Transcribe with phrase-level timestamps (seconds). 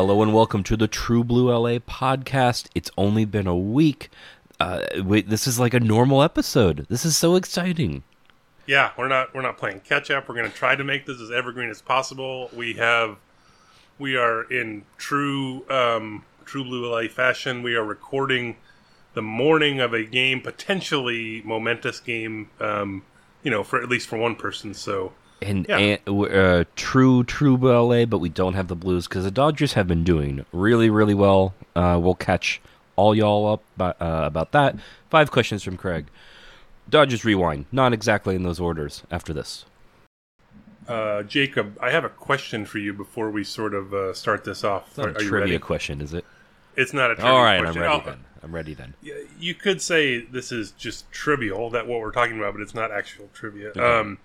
[0.00, 2.68] Hello and welcome to the True Blue LA podcast.
[2.74, 4.08] It's only been a week.
[4.58, 6.86] Uh, wait, this is like a normal episode.
[6.88, 8.02] This is so exciting.
[8.66, 10.26] Yeah, we're not we're not playing catch up.
[10.26, 12.48] We're going to try to make this as evergreen as possible.
[12.56, 13.18] We have
[13.98, 17.62] we are in true um, true blue LA fashion.
[17.62, 18.56] We are recording
[19.12, 22.48] the morning of a game, potentially momentous game.
[22.58, 23.02] Um,
[23.42, 24.72] you know, for at least for one person.
[24.72, 25.12] So
[25.42, 25.78] And, Yeah.
[25.78, 29.86] and uh, true, true ballet, but we don't have the Blues because the Dodgers have
[29.88, 31.54] been doing really, really well.
[31.74, 32.60] Uh, we'll catch
[32.96, 34.76] all y'all up by, uh, about that.
[35.08, 36.06] Five questions from Craig.
[36.88, 39.02] Dodgers rewind, not exactly in those orders.
[39.10, 39.64] After this,
[40.88, 44.64] uh, Jacob, I have a question for you before we sort of uh, start this
[44.64, 44.88] off.
[44.88, 46.24] it's not Are, a trivia question, is it?
[46.76, 47.82] It's not a trivia All right, I'm question.
[47.82, 48.24] ready Oh, then.
[48.42, 48.94] I'm ready then.
[49.38, 52.90] You could say this is just trivial that what we're talking about, but it's not
[52.90, 53.68] actual trivia.
[53.68, 53.80] Okay.
[53.80, 54.18] Um,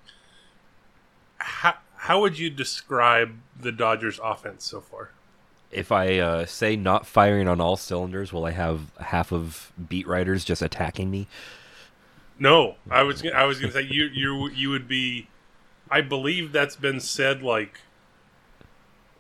[1.37, 5.09] how how would you describe the Dodgers' offense so far?
[5.71, 10.07] If I uh, say not firing on all cylinders, will I have half of beat
[10.07, 11.27] writers just attacking me?
[12.39, 15.27] No, I was gonna- I was going to say you you you would be.
[15.89, 17.79] I believe that's been said like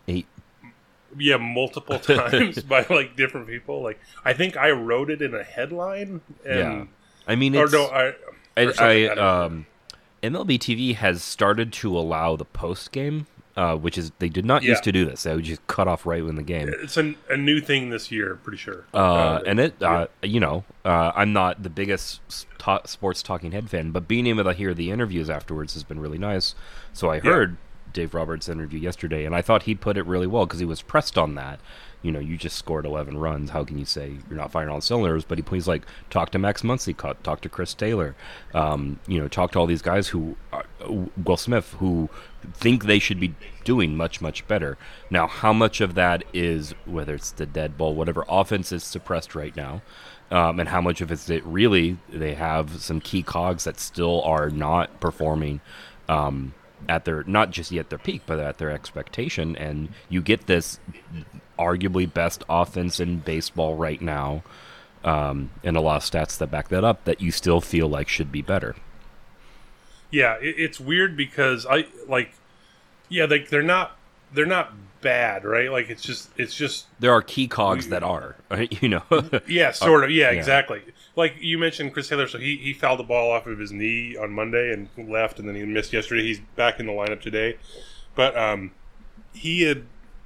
[0.07, 0.25] Eight.
[1.17, 3.81] yeah multiple times by like different people.
[3.81, 6.21] Like I think I wrote it in a headline.
[6.45, 6.85] And, Yeah.
[7.27, 8.13] I mean, Or it's, no, I.
[8.57, 9.65] I, I, I um,
[10.25, 14.63] MLB TV has started to allow the post game, uh, which is they did not
[14.63, 14.71] Yeah.
[14.71, 15.23] used to do this.
[15.23, 16.69] They would just cut off right when the game.
[16.81, 18.85] It's a, a new thing this year, pretty sure.
[18.93, 22.19] Uh, and it, uh, you know, uh, I'm not the biggest
[22.57, 25.99] ta- sports talking head fan, but being able to hear the interviews afterwards has been
[25.99, 26.55] really nice.
[26.93, 27.57] So I heard
[27.93, 30.81] Dave Roberts' interview yesterday, and I thought he put it really well because he was
[30.81, 31.59] pressed on that.
[32.05, 33.49] You know, you just scored 11 runs.
[33.49, 35.25] How can you say you're not firing on cylinders?
[35.25, 38.15] But he please like talk to Max Muncy, talk to Chris Taylor,
[38.53, 42.09] um, you know, talk to all these guys who, uh, Will Smith, who
[42.53, 43.33] think they should be
[43.63, 44.77] doing much much better.
[45.09, 49.33] Now, how much of that is whether it's the dead ball, whatever offense is suppressed
[49.33, 49.81] right now,
[50.29, 53.79] um, and how much of it is it really they have some key cogs that
[53.79, 55.59] still are not performing
[56.07, 56.53] um,
[56.87, 60.79] at their not just yet their peak, but at their expectation, and you get this
[61.57, 64.43] arguably best offense in baseball right now,
[65.03, 68.07] um, and a lot of stats that back that up that you still feel like
[68.07, 68.75] should be better.
[70.11, 72.33] Yeah, it, it's weird because I like,
[73.09, 73.97] yeah, like they're not
[74.33, 75.71] they're not bad, right?
[75.71, 78.35] Like it's just it's just There are key cogs that are,
[78.81, 79.03] you know.
[79.47, 80.37] yeah, sort of yeah, yeah.
[80.37, 80.81] exactly.
[81.15, 82.27] Like you mentioned, Chris Taylor.
[82.27, 85.47] So he he fouled the ball off of his knee on Monday and left, and
[85.47, 86.23] then he missed yesterday.
[86.23, 87.57] He's back in the lineup today,
[88.15, 88.71] but um,
[89.33, 89.83] he had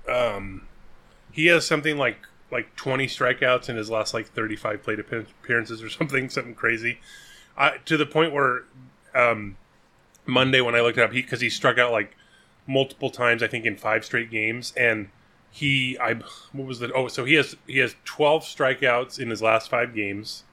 [0.08, 0.68] um,
[1.32, 2.18] he has something like
[2.52, 7.00] like 20 strikeouts in his last like 35 plate appearances or something something crazy.
[7.58, 8.64] I, to the point where
[9.14, 9.58] um,
[10.26, 12.16] monday when i looked it up he because he struck out like
[12.68, 15.10] multiple times i think in five straight games and
[15.52, 16.14] he i
[16.52, 19.94] what was the oh so he has he has 12 strikeouts in his last five
[19.96, 20.44] games.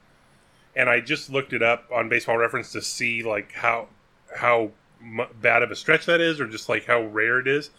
[0.75, 3.87] And i just looked it up on baseball reference to see like how
[4.35, 4.71] how
[5.41, 7.69] bad of a stretch that is or just like how rare it is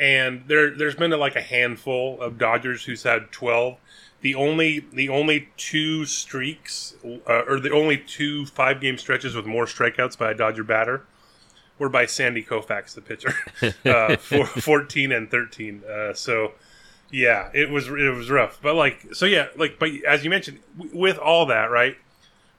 [0.00, 3.76] and there there's been like a handful of Dodgers who's had 12.
[4.22, 9.46] The only the only two streaks uh, or the only two five game stretches with
[9.46, 11.02] more strikeouts by a Dodger batter
[11.78, 13.34] were by Sandy Koufax, the pitcher,
[13.86, 15.82] uh, for 14 and 13.
[15.84, 16.52] Uh, so
[17.10, 18.58] yeah, it was it was rough.
[18.62, 21.96] But like so yeah, like but as you mentioned, w- with all that right,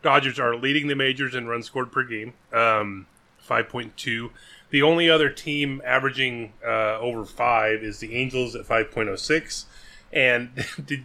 [0.04, 3.08] Dodgers are leading the majors in runs scored per game, um,
[3.48, 4.30] 5.2.
[4.72, 9.66] The only other team averaging uh, over five is the Angels at 5.06.
[10.14, 10.50] And
[10.86, 11.04] did,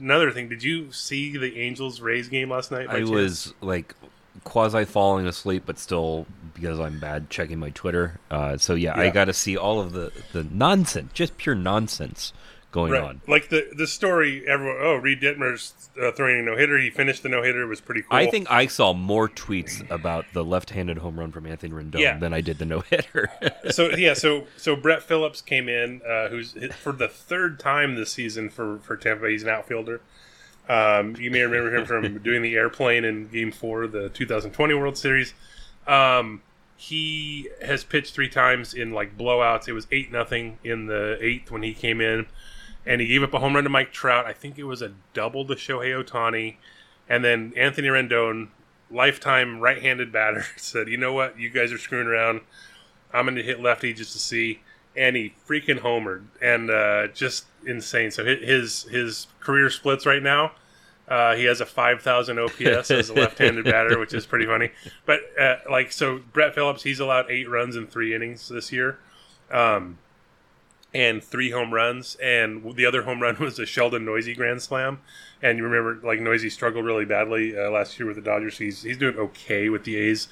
[0.00, 2.88] another thing, did you see the Angels Rays game last night?
[2.88, 3.10] I chance?
[3.10, 3.94] was like
[4.44, 8.18] quasi falling asleep, but still because I'm bad checking my Twitter.
[8.30, 12.32] Uh, so yeah, I got to see all of the the nonsense, just pure nonsense
[12.70, 13.02] going right.
[13.02, 13.20] on.
[13.26, 14.76] Like the the story, everyone.
[14.80, 16.78] Oh, Reid Detmers uh, throwing a no hitter.
[16.78, 17.62] He finished the no hitter.
[17.62, 18.16] It was pretty cool.
[18.16, 22.18] I think I saw more tweets about the left-handed home run from Anthony Rendon Yeah.
[22.18, 23.30] than I did the no hitter.
[23.70, 27.94] so yeah, so so Brett Phillips came in, uh, who's hit for the third time
[27.94, 29.28] this season for for Tampa.
[29.28, 30.00] He's an outfielder.
[30.68, 34.74] Um, you may remember him from doing the airplane in Game Four of the 2020
[34.74, 35.32] World Series.
[35.86, 36.42] Um,
[36.76, 39.66] he has pitched three times in like blowouts.
[39.66, 42.26] It was eight nothing in the eighth when he came in,
[42.86, 44.26] and he gave up a home run to Mike Trout.
[44.26, 46.56] I think it was a double to Shohei Ohtani,
[47.08, 48.48] and then Anthony Rendon,
[48.90, 51.38] lifetime right-handed batter, said, "You know what?
[51.38, 52.40] You guys are screwing around.
[53.12, 54.60] I'm going to hit lefty just to see."
[54.96, 58.10] And he freaking homered, and uh, just insane.
[58.10, 60.52] So his his career splits right now.
[61.06, 64.70] Uh, he has a 5,000 OPS as a left-handed batter, which is pretty funny.
[65.06, 68.98] But uh, like, so Brett Phillips, he's allowed eight runs in three innings this year.
[69.50, 69.98] Um,
[70.94, 75.00] and three home runs, and the other home run was a Sheldon Neuse grand slam.
[75.42, 78.58] And you remember, like Neuse struggled really badly uh, last year with the Dodgers.
[78.58, 80.28] He's he's doing okay with the A's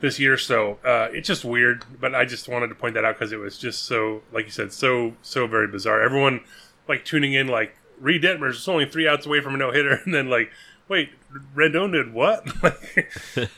[0.00, 1.84] this year, so uh, it's just weird.
[2.00, 4.50] But I just wanted to point that out because it was just so, like you
[4.50, 6.00] said, so so very bizarre.
[6.00, 6.40] Everyone
[6.88, 10.00] like tuning in, like Reid Detmers is only three outs away from a no hitter,
[10.04, 10.50] and then like,
[10.88, 11.10] wait,
[11.54, 12.46] Rendon did what?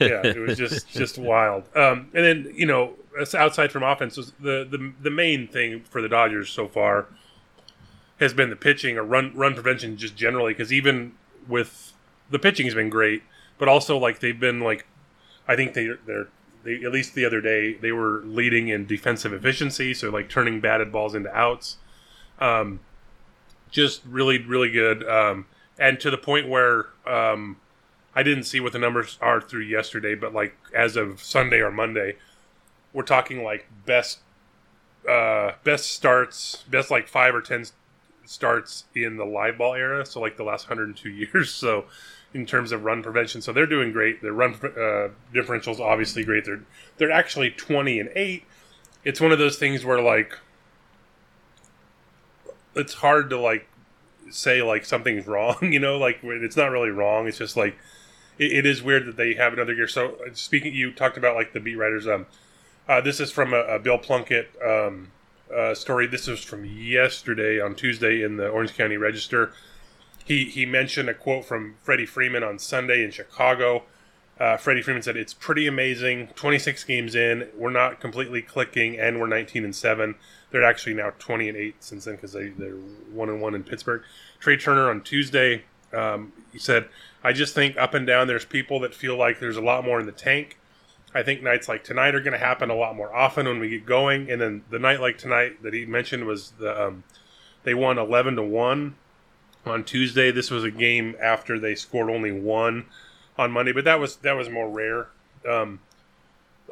[0.01, 1.65] yeah, it was just just wild.
[1.77, 2.95] Um, and then you know,
[3.35, 7.07] outside from offense, was the the the main thing for the Dodgers so far
[8.19, 11.13] has been the pitching or run run prevention just generally because even
[11.49, 11.93] with
[12.31, 13.23] the pitching has been great,
[13.59, 14.87] but also like they've been like,
[15.49, 16.29] I think they they're
[16.63, 20.61] they, at least the other day they were leading in defensive efficiency, so like turning
[20.61, 21.79] batted balls into outs.
[22.39, 22.81] Um,
[23.71, 25.09] just really, really good.
[25.09, 25.47] Um,
[25.79, 27.57] and to the point where um,
[28.15, 31.71] I didn't see what the numbers are through yesterday, but like as of Sunday or
[31.71, 32.17] Monday,
[32.93, 34.21] we're talking like best
[35.09, 37.65] uh, best starts, best like five or ten
[38.31, 40.07] starts in the live ball era.
[40.07, 41.51] So like the last 102 years.
[41.53, 41.87] So
[42.33, 44.23] in terms of run prevention, so they're doing great.
[44.23, 46.45] Their run uh, differentials obviously great.
[46.45, 46.63] They're
[46.99, 48.45] they're actually 20 and eight.
[49.05, 50.39] It's one of those things where like
[52.77, 53.67] it's hard to like
[54.31, 55.73] say like something's wrong.
[55.73, 57.27] You know, like it's not really wrong.
[57.27, 57.77] It's just like
[58.39, 59.89] it, it is weird that they have another year.
[59.89, 62.07] So speaking, you talked about like the beat writers.
[62.07, 62.27] Um,
[62.91, 65.13] uh, this is from a, a Bill Plunkett um,
[65.57, 66.09] uh, story.
[66.09, 69.53] This was from yesterday on Tuesday in the Orange County Register.
[70.25, 73.85] He he mentioned a quote from Freddie Freeman on Sunday in Chicago.
[74.41, 76.31] Uh, Freddie Freeman said, "It's pretty amazing.
[76.35, 80.17] 26 games in, we're not completely clicking, and we're 19 and seven.
[80.51, 83.63] They're actually now 20 and eight since then because they they're one and one in
[83.63, 84.03] Pittsburgh."
[84.41, 85.63] Trey Turner on Tuesday,
[85.93, 86.89] um, he said,
[87.23, 90.01] "I just think up and down, there's people that feel like there's a lot more
[90.01, 90.57] in the tank.
[91.15, 93.69] I think nights like tonight are going to happen a lot more often when we
[93.69, 94.31] get going.
[94.31, 97.05] And then the night like tonight that he mentioned was the um,
[97.65, 98.95] they won 11 to one
[99.67, 100.31] on Tuesday.
[100.31, 102.87] This was a game after they scored only one."
[103.41, 105.09] on Monday, but that was that was more rare.
[105.49, 105.81] Um,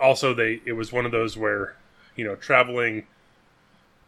[0.00, 1.76] also, they it was one of those where
[2.14, 3.06] you know traveling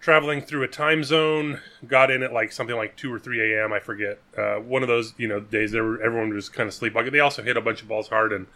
[0.01, 3.71] traveling through a time zone got in at like something like 2 or 3 a.m
[3.71, 7.13] i forget uh, one of those you know days there everyone was kind of sleepwalking
[7.13, 8.47] they also hit a bunch of balls hard and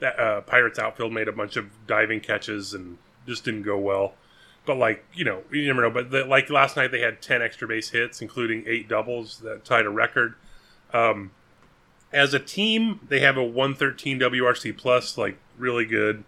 [0.00, 4.14] that uh, pirates outfield made a bunch of diving catches and just didn't go well
[4.64, 7.42] but like you know you never know but the, like last night they had 10
[7.42, 10.34] extra base hits including eight doubles that tied a record
[10.92, 11.30] um,
[12.12, 16.24] as a team, they have a 113 WRC plus, like really good,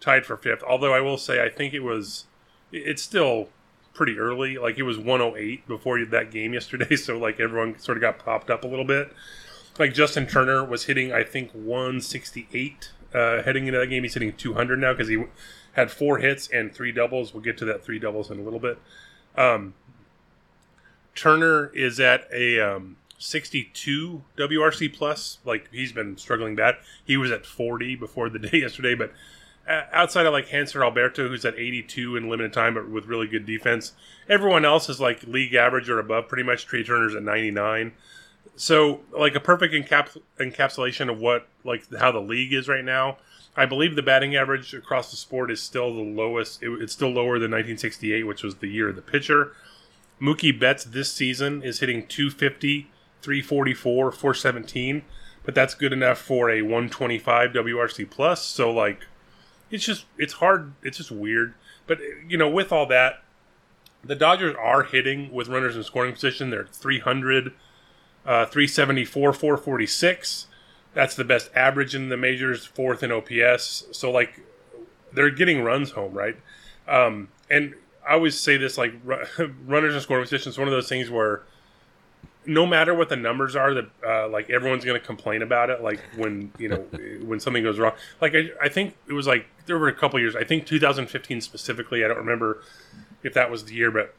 [0.00, 0.62] tied for fifth.
[0.62, 2.24] Although I will say, I think it was,
[2.70, 3.48] it's still
[3.92, 4.56] pretty early.
[4.58, 8.50] Like it was 108 before that game yesterday, so like everyone sort of got popped
[8.50, 9.12] up a little bit.
[9.78, 14.02] Like Justin Turner was hitting, I think 168 uh, heading into that game.
[14.02, 15.24] He's hitting 200 now because he
[15.72, 17.34] had four hits and three doubles.
[17.34, 18.78] We'll get to that three doubles in a little bit.
[19.36, 19.74] Um,
[21.14, 25.38] Turner is at a um, 62 WRC plus.
[25.44, 26.76] Like he's been struggling bad.
[27.04, 29.12] He was at 40 before the day yesterday, but
[29.68, 33.26] uh, outside of like Hanser Alberto, who's at 82 in limited time, but with really
[33.26, 33.92] good defense,
[34.28, 36.28] everyone else is like league average or above.
[36.28, 37.92] Pretty much, Trey Turner's at 99.
[38.56, 43.18] So like a perfect encap- encapsulation of what like how the league is right now.
[43.58, 46.62] I believe the batting average across the sport is still the lowest.
[46.62, 49.52] It, it's still lower than 1968, which was the year of the pitcher.
[50.20, 52.90] Mookie Betts this season is hitting 250
[53.22, 55.02] 344, 417,
[55.44, 58.44] but that's good enough for a 125 WRC plus.
[58.44, 59.06] So like,
[59.70, 60.72] it's just it's hard.
[60.82, 61.54] It's just weird.
[61.86, 61.98] But
[62.28, 63.22] you know, with all that,
[64.04, 66.50] the Dodgers are hitting with runners in scoring position.
[66.50, 67.52] They're 300,
[68.26, 70.46] uh, 374, 446.
[70.94, 73.84] That's the best average in the majors, fourth in OPS.
[73.92, 74.40] So like,
[75.12, 76.36] they're getting runs home, right?
[76.88, 77.74] Um, and
[78.06, 78.94] I always say this: like,
[79.66, 81.42] runners in scoring position is one of those things where
[82.46, 85.82] no matter what the numbers are, that uh, like everyone's going to complain about it.
[85.82, 86.76] Like when you know
[87.24, 87.92] when something goes wrong.
[88.20, 90.36] Like I, I think it was like there were a couple years.
[90.36, 92.04] I think 2015 specifically.
[92.04, 92.62] I don't remember
[93.22, 94.14] if that was the year, but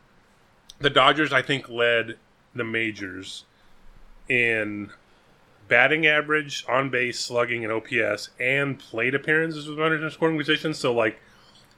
[0.79, 2.17] the Dodgers I think led
[2.53, 3.45] the majors
[4.29, 4.91] in
[5.67, 10.77] batting average, on base, slugging, and OPS, and plate appearances with runners in scoring positions.
[10.77, 11.19] So like,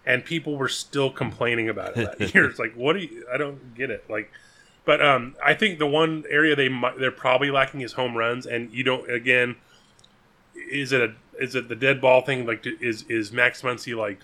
[0.05, 2.45] and people were still complaining about it that year.
[2.45, 3.25] It's like, what do you?
[3.31, 4.09] I don't get it.
[4.09, 4.31] Like
[4.89, 8.71] but um, I think the one area they they're probably lacking is home runs, and
[8.73, 9.07] you don't.
[9.07, 9.55] Again,
[10.55, 12.47] is it a is it the dead ball thing?
[12.47, 14.19] Like, is is Max Muncy like?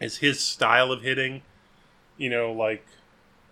[0.00, 1.42] Is his style of hitting,
[2.16, 2.86] you know, like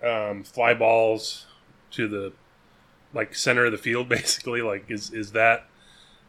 [0.03, 1.45] um, fly balls
[1.91, 2.33] to the
[3.15, 4.63] like center of the field, basically?
[4.63, 5.67] Like, is is that?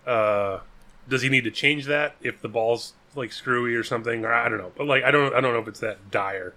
[0.06, 0.60] Uh,
[1.08, 4.24] does he need to change that if the ball's like screwy or something?
[4.26, 4.72] Or I don't know.
[4.76, 6.54] But like, I don't I don't know if it's that dire.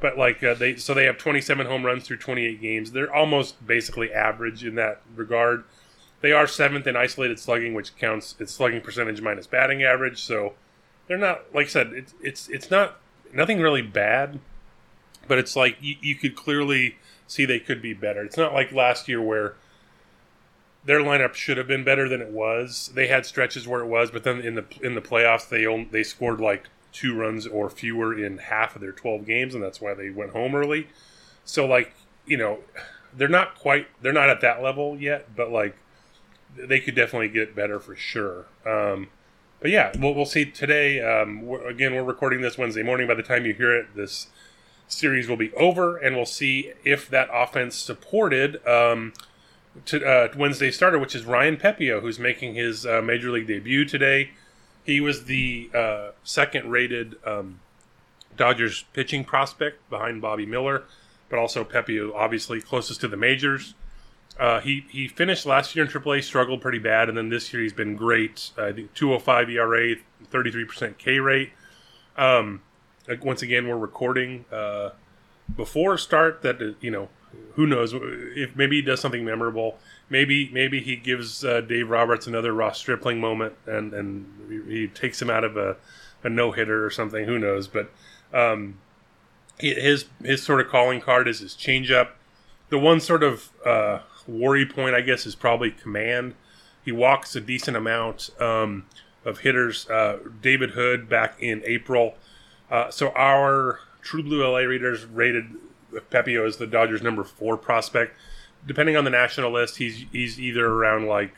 [0.00, 2.92] but like uh, they so they have 27 home runs through 28 games.
[2.92, 5.64] They're almost basically average in that regard.
[6.20, 10.22] They are seventh in isolated slugging, which counts its slugging percentage minus batting average.
[10.22, 10.54] So
[11.06, 11.92] they're not like I said.
[11.92, 12.98] It's it's it's not
[13.32, 14.40] nothing really bad,
[15.28, 18.22] but it's like you, you could clearly see they could be better.
[18.22, 19.54] It's not like last year where
[20.84, 22.90] their lineup should have been better than it was.
[22.94, 25.88] They had stretches where it was, but then in the in the playoffs they only,
[25.90, 29.80] they scored like two runs or fewer in half of their 12 games and that's
[29.80, 30.86] why they went home early.
[31.44, 31.92] So like,
[32.24, 32.60] you know,
[33.16, 35.76] they're not quite they're not at that level yet, but like
[36.56, 38.46] they could definitely get better for sure.
[38.64, 39.08] Um,
[39.60, 41.00] but yeah, we'll, we'll see today.
[41.00, 43.08] Um, we're, again, we're recording this Wednesday morning.
[43.08, 44.28] By the time you hear it, this
[44.86, 49.14] series will be over, and we'll see if that offense supported um,
[49.86, 53.84] to uh, Wednesday starter, which is Ryan Pepiot, who's making his uh, major league debut
[53.84, 54.30] today.
[54.84, 57.60] He was the uh, second-rated um,
[58.36, 60.84] Dodgers pitching prospect behind Bobby Miller,
[61.28, 63.74] but also Pepiot, obviously closest to the majors.
[64.38, 67.62] Uh, he he finished last year in AAA, struggled pretty bad, and then this year
[67.62, 68.50] he's been great.
[68.58, 69.94] Uh, 205 ERA,
[70.32, 71.52] 33% K rate.
[72.16, 72.62] Um,
[73.22, 74.90] once again, we're recording uh,
[75.54, 76.42] before start.
[76.42, 77.08] That uh, you know,
[77.54, 79.78] who knows if maybe he does something memorable.
[80.10, 85.20] Maybe maybe he gives uh, Dave Roberts another Ross Stripling moment, and and he takes
[85.20, 85.76] him out of a,
[86.22, 87.24] a no hitter or something.
[87.24, 87.68] Who knows?
[87.68, 87.90] But
[88.32, 88.78] um,
[89.58, 92.10] his his sort of calling card is his changeup.
[92.70, 96.34] The one sort of uh, worry point, I guess, is probably command.
[96.84, 98.86] He walks a decent amount um,
[99.24, 99.88] of hitters.
[99.88, 102.14] Uh, David Hood back in April.
[102.70, 105.46] Uh, so our True Blue LA readers rated
[106.00, 108.16] Pepiot is the Dodgers' number four prospect.
[108.66, 111.34] Depending on the national list, he's he's either around like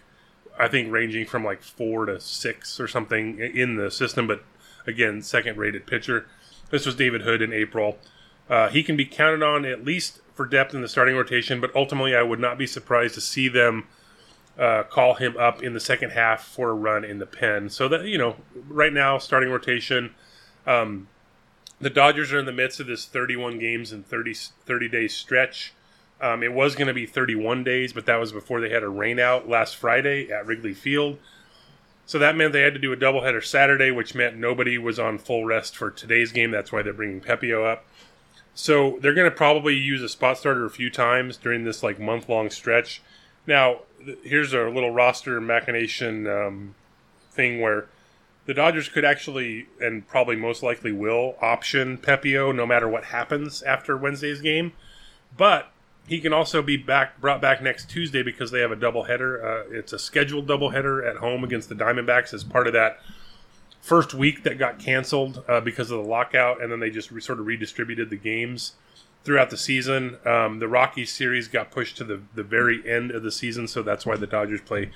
[0.59, 4.43] I think ranging from like four to six or something in the system, but
[4.87, 6.27] again, second rated pitcher.
[6.71, 7.99] This was David Hood in April.
[8.49, 11.75] Uh, he can be counted on at least for depth in the starting rotation, but
[11.75, 13.87] ultimately, I would not be surprised to see them
[14.59, 17.69] uh, call him up in the second half for a run in the pen.
[17.69, 18.37] So that you know,
[18.69, 20.15] right now, starting rotation.
[20.67, 21.09] Um,
[21.81, 25.73] the Dodgers are in the midst of this 31 games and 30, 30 day stretch.
[26.21, 28.87] Um, it was going to be 31 days, but that was before they had a
[28.87, 31.19] rainout last Friday at Wrigley Field.
[32.07, 35.19] So that meant they had to do a doubleheader Saturday, which meant nobody was on
[35.19, 36.53] full rest for today's game.
[36.53, 37.85] That's why they're bringing Pepiot up.
[38.55, 41.99] So they're going to probably use a spot starter a few times during this like
[41.99, 43.03] month long stretch.
[43.47, 46.75] Now, th- here's a little roster machination um,
[47.33, 47.89] thing where
[48.47, 53.63] the Dodgers could actually, and probably most likely will, option Pepiot no matter what happens
[53.63, 54.73] after Wednesday's game.
[55.37, 55.71] But
[56.07, 59.45] he can also be back brought back next Tuesday because they have a doubleheader.
[59.45, 63.01] Uh, it's a scheduled doubleheader at home against the Diamondbacks as part of that
[63.81, 67.21] first week that got canceled uh, because of the lockout, and then they just re-
[67.21, 68.73] sort of redistributed the games
[69.25, 70.19] throughout the season.
[70.25, 73.83] Um, the Rockies series got pushed to the, the very end of the season, so
[73.83, 74.91] that's why the Dodgers play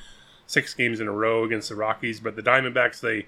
[0.47, 2.21] six games in a row against the Rockies.
[2.21, 3.26] But the Diamondbacks, they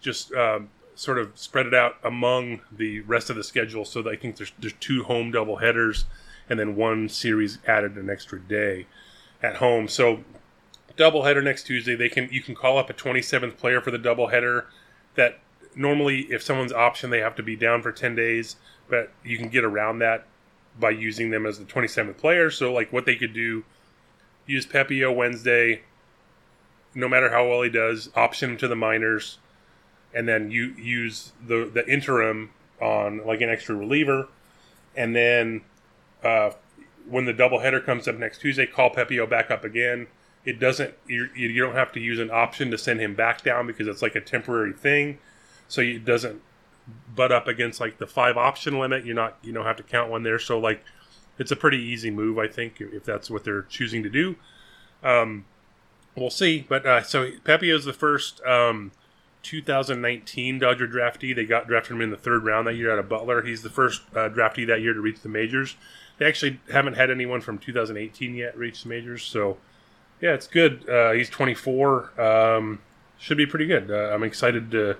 [0.00, 4.10] just um, sort of spread it out among the rest of the schedule, so that
[4.10, 6.04] I think there's, there's two home double headers
[6.48, 8.86] and then one series added an extra day
[9.42, 9.88] at home.
[9.88, 10.20] So
[10.96, 11.94] double header next Tuesday.
[11.94, 14.66] They can you can call up a 27th player for the double header.
[15.14, 15.38] That
[15.74, 18.56] normally, if someone's option, they have to be down for 10 days,
[18.88, 20.26] but you can get around that
[20.78, 22.50] by using them as the 27th player.
[22.50, 23.64] So, like what they could do,
[24.46, 25.82] use Pepiot Wednesday.
[26.94, 29.38] No matter how well he does, option him to the minors,
[30.16, 34.28] and then you use the the interim on like an extra reliever,
[34.96, 35.60] and then
[36.24, 36.50] uh,
[37.08, 40.06] when the doubleheader comes up next Tuesday, call Pepiot back up again.
[40.46, 40.94] It doesn't.
[41.06, 44.00] You, you don't have to use an option to send him back down because it's
[44.00, 45.18] like a temporary thing,
[45.68, 46.40] so it doesn't
[47.14, 49.04] butt up against like the five option limit.
[49.04, 49.36] You're not.
[49.42, 50.38] You don't have to count one there.
[50.38, 50.82] So like,
[51.38, 54.36] it's a pretty easy move, I think, if that's what they're choosing to do.
[55.02, 55.44] Um,
[56.14, 56.64] we'll see.
[56.66, 58.40] But uh, so Pepiot is the first.
[58.46, 58.92] Um,
[59.46, 61.34] 2019 Dodger draftee.
[61.34, 63.42] They got drafted him in the third round that year out of Butler.
[63.42, 65.76] He's the first uh, draftee that year to reach the majors.
[66.18, 69.22] They actually haven't had anyone from 2018 yet reach the majors.
[69.22, 69.58] So,
[70.20, 70.88] yeah, it's good.
[70.88, 72.20] Uh, he's 24.
[72.20, 72.80] Um,
[73.18, 73.90] should be pretty good.
[73.90, 74.96] Uh, I'm excited to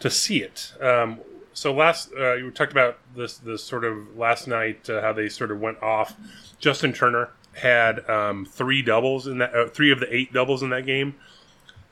[0.00, 0.72] to see it.
[0.80, 1.20] Um,
[1.52, 5.28] so last uh, you talked about this this sort of last night uh, how they
[5.28, 6.14] sort of went off.
[6.58, 10.70] Justin Turner had um, three doubles in that uh, three of the eight doubles in
[10.70, 11.14] that game.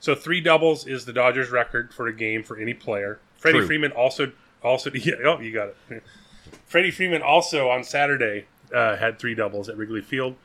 [0.03, 3.21] So three doubles is the Dodgers record for a game for any player.
[3.37, 3.67] Freddie True.
[3.67, 6.03] Freeman also also yeah, oh you got it.
[6.65, 10.35] Freddie Freeman also on Saturday uh, had three doubles at Wrigley Field.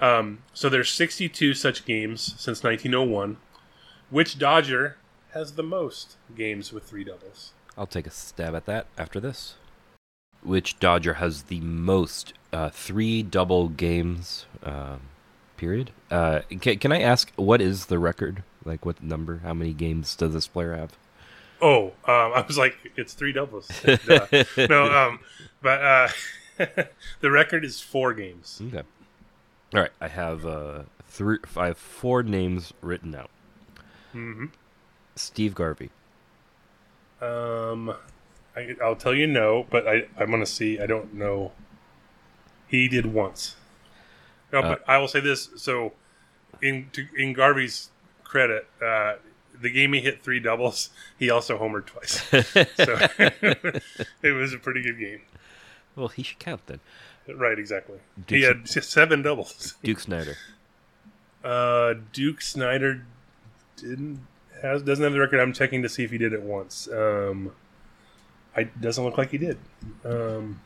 [0.00, 3.36] Um, so there's 62 such games since 1901.
[4.10, 4.96] Which Dodger
[5.34, 7.52] has the most games with three doubles?
[7.78, 9.54] I'll take a stab at that after this.
[10.42, 14.46] which Dodger has the most uh, three double games.
[14.64, 15.02] Um,
[15.56, 15.92] period.
[16.10, 18.42] Uh, can, can I ask what is the record?
[18.66, 19.38] Like what number?
[19.38, 20.92] How many games does this player have?
[21.62, 23.70] Oh, um, I was like, it's three doubles.
[23.86, 24.26] uh,
[24.68, 25.20] no, um,
[25.62, 26.08] but uh,
[27.20, 28.60] the record is four games.
[28.66, 28.82] Okay.
[29.74, 31.38] All right, I have uh, three.
[31.56, 33.30] I have four names written out.
[34.12, 34.46] hmm
[35.14, 35.90] Steve Garvey.
[37.20, 37.94] Um,
[38.54, 40.78] I, I'll tell you no, but I I'm gonna see.
[40.80, 41.52] I don't know.
[42.68, 43.56] He did once.
[44.52, 45.50] No, Uh, but I will say this.
[45.56, 45.92] So,
[46.62, 47.90] in to, in Garvey's
[48.26, 49.14] credit, uh,
[49.60, 50.90] the game he hit three doubles.
[51.18, 52.20] He also homered twice.
[52.76, 52.98] so
[54.22, 55.20] it was a pretty good game.
[55.94, 56.80] Well, he should count then.
[57.28, 57.98] Right, exactly.
[58.28, 59.74] He had seven doubles.
[59.82, 60.36] Duke Snider.
[61.44, 63.06] Uh, Duke Snider
[63.76, 64.26] didn't
[64.62, 65.38] has doesn't have the record.
[65.38, 66.88] I'm checking to see if he did it once.
[66.88, 67.52] Um,
[68.56, 69.56] I doesn't look like he did.
[70.04, 70.60] Um,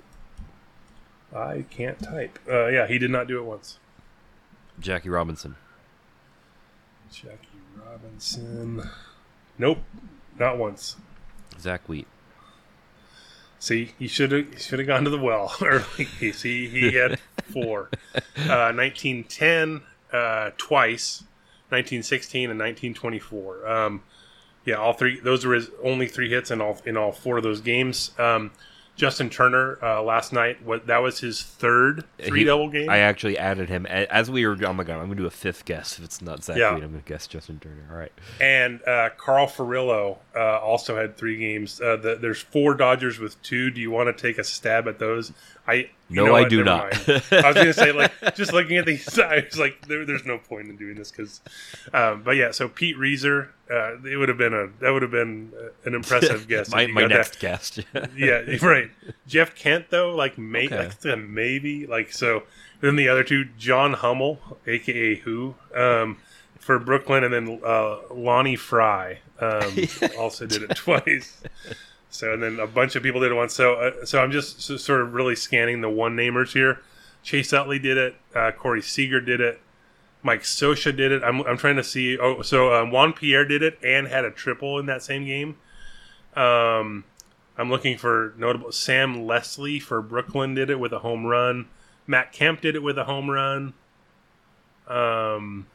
[1.37, 2.39] I can't type.
[2.49, 3.79] Uh, yeah, he did not do it once.
[4.79, 5.57] Jackie Robinson.
[7.13, 8.83] Jackie Robinson.
[9.59, 9.79] Nope,
[10.39, 10.97] not once.
[11.59, 12.07] Zack Wheat.
[13.59, 16.33] See, he should have should have gone to the well early.
[16.33, 17.19] See, he had
[17.53, 17.91] four.
[18.37, 21.23] Uh, 1910 uh, twice,
[21.69, 23.69] 1916 and 1924.
[23.69, 24.03] Um,
[24.65, 25.21] yeah, all three.
[25.21, 28.13] Those were his only three hits in all in all four of those games.
[28.19, 28.51] Um,
[29.01, 30.63] Justin Turner uh, last night.
[30.63, 32.91] What that was his third three He- double game.
[32.91, 34.57] I actually added him as we were.
[34.65, 34.97] Oh my god!
[35.01, 35.99] I'm gonna do a fifth guess.
[35.99, 36.71] If it's not Zack Yeah.
[36.75, 37.89] I'm gonna guess Justin Turner.
[37.91, 38.13] All right.
[38.41, 41.81] and uh, Carl Furillo uh, also had three games.
[41.81, 43.71] Uh, the, there's four Dodgers with two.
[43.71, 45.33] Do you want to take a stab at those?
[45.71, 46.93] I No, know I do not.
[47.09, 50.39] I was gonna say like just looking at these, I was like, there, there's no
[50.39, 51.41] point in doing this because,
[51.93, 52.51] um, but yeah.
[52.51, 55.95] So Pete Reiser, uh, it would have been a that would have been uh, an
[55.95, 56.69] impressive guess.
[56.69, 57.41] if my my next that.
[57.41, 57.81] guest.
[58.17, 58.91] yeah, right.
[59.27, 60.91] Jeff Kent though, like may Okay.
[61.11, 62.43] like maybe like so.
[62.81, 66.17] Then the other two, John Hummel, aka Who, um,
[66.59, 69.75] for Brooklyn, and then uh, Lonnie Frey um,
[70.19, 71.43] also did it twice.
[72.11, 73.55] So and then a bunch of people did it once.
[73.55, 76.81] So uh, so I'm just so, sort of really scanning the one namers here.
[77.23, 78.17] Chase Utley did it.
[78.35, 79.61] Uh, Corey Seager did it.
[80.23, 81.23] Mike Scioscia did it.
[81.23, 82.19] I'm, I'm trying to see.
[82.19, 85.57] Oh, so um, Juan Pierre did it and had a triple in that same game.
[86.35, 87.05] Um,
[87.57, 88.73] I'm looking for notable.
[88.73, 91.69] Sam Leslie for Brooklyn did it with a home run.
[92.07, 93.75] Matt Kemp did it with a home run.
[94.89, 95.67] Um,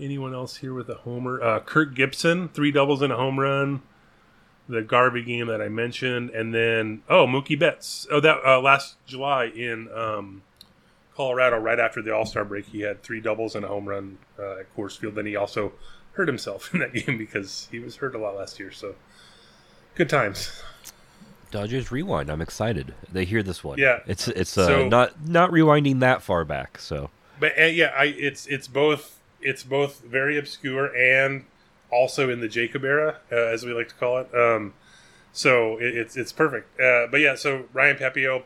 [0.00, 1.42] anyone else here with a homer?
[1.42, 3.82] Uh, Kirk Gibson, three doubles and a home run.
[4.68, 8.06] The Garvey game that I mentioned, and then oh Mookie Betts.
[8.10, 10.42] Oh, that uh, last July in um,
[11.14, 14.18] Colorado, right after the All Star break, he had three doubles and a home run
[14.38, 15.16] uh, at Coors Field.
[15.16, 15.72] Then he also
[16.12, 18.70] hurt himself in that game because he was hurt a lot last year.
[18.72, 18.94] So
[19.96, 20.62] good times.
[21.50, 22.30] Dodgers rewind.
[22.30, 22.94] I'm excited.
[23.12, 23.78] They hear this one.
[23.78, 24.00] Yeah.
[24.06, 26.78] It's it's uh, So- not not rewinding that far back.
[26.78, 31.44] So But uh, yeah, I it's it's both it's both very obscure and
[31.94, 34.34] also in the Jacob era, uh, as we like to call it.
[34.34, 34.74] Um,
[35.32, 36.78] so it, it's it's perfect.
[36.80, 38.42] Uh, but yeah, so Ryan Pepiot,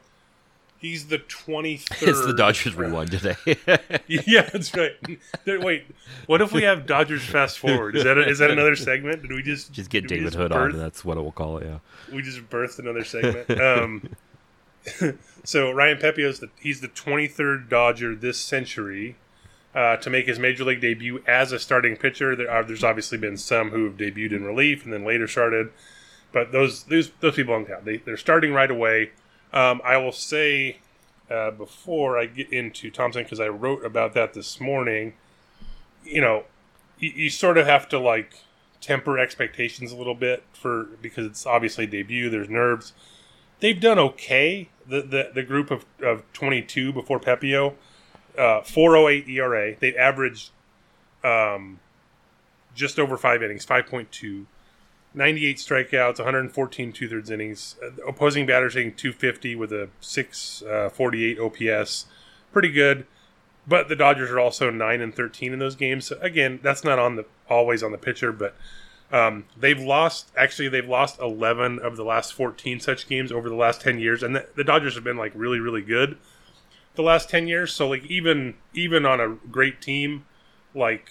[0.78, 2.08] he's the twenty third.
[2.08, 3.36] it's the Dodgers rewind today.
[4.06, 4.92] yeah, that's right.
[5.46, 5.86] Wait,
[6.26, 7.96] what if we have Dodgers fast forward?
[7.96, 9.22] Is that a, is that another segment?
[9.22, 10.78] Did we just just get David just Hood birth- on.
[10.78, 11.66] That's what we'll call it.
[11.66, 11.78] Yeah.
[12.14, 13.50] we just birthed another segment.
[13.60, 14.10] Um,
[15.44, 19.16] so Ryan Pepiot's the he's the 23rd Dodger this century
[19.74, 22.34] uh, to make his major league debut as a starting pitcher.
[22.34, 25.70] There are, there's obviously been some who have debuted in relief and then later started,
[26.32, 27.84] but those those those people don't count.
[27.84, 29.10] They they're starting right away.
[29.52, 30.78] Um, I will say
[31.30, 35.14] uh, before I get into Thompson because I wrote about that this morning.
[36.04, 36.44] You know,
[36.98, 38.32] you, you sort of have to like
[38.80, 42.30] temper expectations a little bit for because it's obviously debut.
[42.30, 42.92] There's nerves.
[43.60, 44.70] They've done okay.
[44.86, 47.74] The the, the group of, of 22 before Pepiot,
[48.38, 49.74] uh, 408 ERA.
[49.78, 50.50] They averaged
[51.24, 51.80] um,
[52.74, 54.46] just over five innings, 5.2,
[55.14, 57.76] 98 strikeouts, 114 two thirds innings.
[57.82, 62.06] Uh, opposing batters hitting 250 with a 648 OPS.
[62.52, 63.06] Pretty good.
[63.66, 66.06] But the Dodgers are also nine and 13 in those games.
[66.06, 68.54] So again, that's not on the always on the pitcher, but
[69.12, 70.30] um, they've lost.
[70.36, 74.22] Actually, they've lost 11 of the last 14 such games over the last 10 years,
[74.22, 76.16] and the, the Dodgers have been like really, really good
[76.98, 77.72] the last 10 years.
[77.72, 80.26] So like even even on a great team,
[80.74, 81.10] like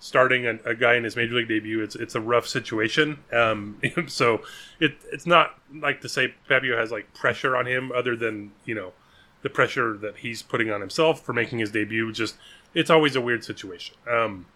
[0.00, 3.18] starting a, a guy in his major league debut, it's it's a rough situation.
[3.30, 4.40] Um, so
[4.80, 8.74] it it's not like to say Fabio has like pressure on him, other than you
[8.74, 8.94] know
[9.42, 12.10] the pressure that he's putting on himself for making his debut.
[12.10, 12.36] Just
[12.72, 13.94] it's always a weird situation.
[14.10, 14.46] Um,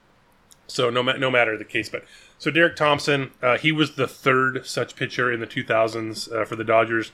[0.67, 2.03] so no, no matter the case, but
[2.39, 6.57] so Derek Thompson, uh, he was the third such pitcher in the 2000s uh, for
[6.57, 7.13] the Dodgers.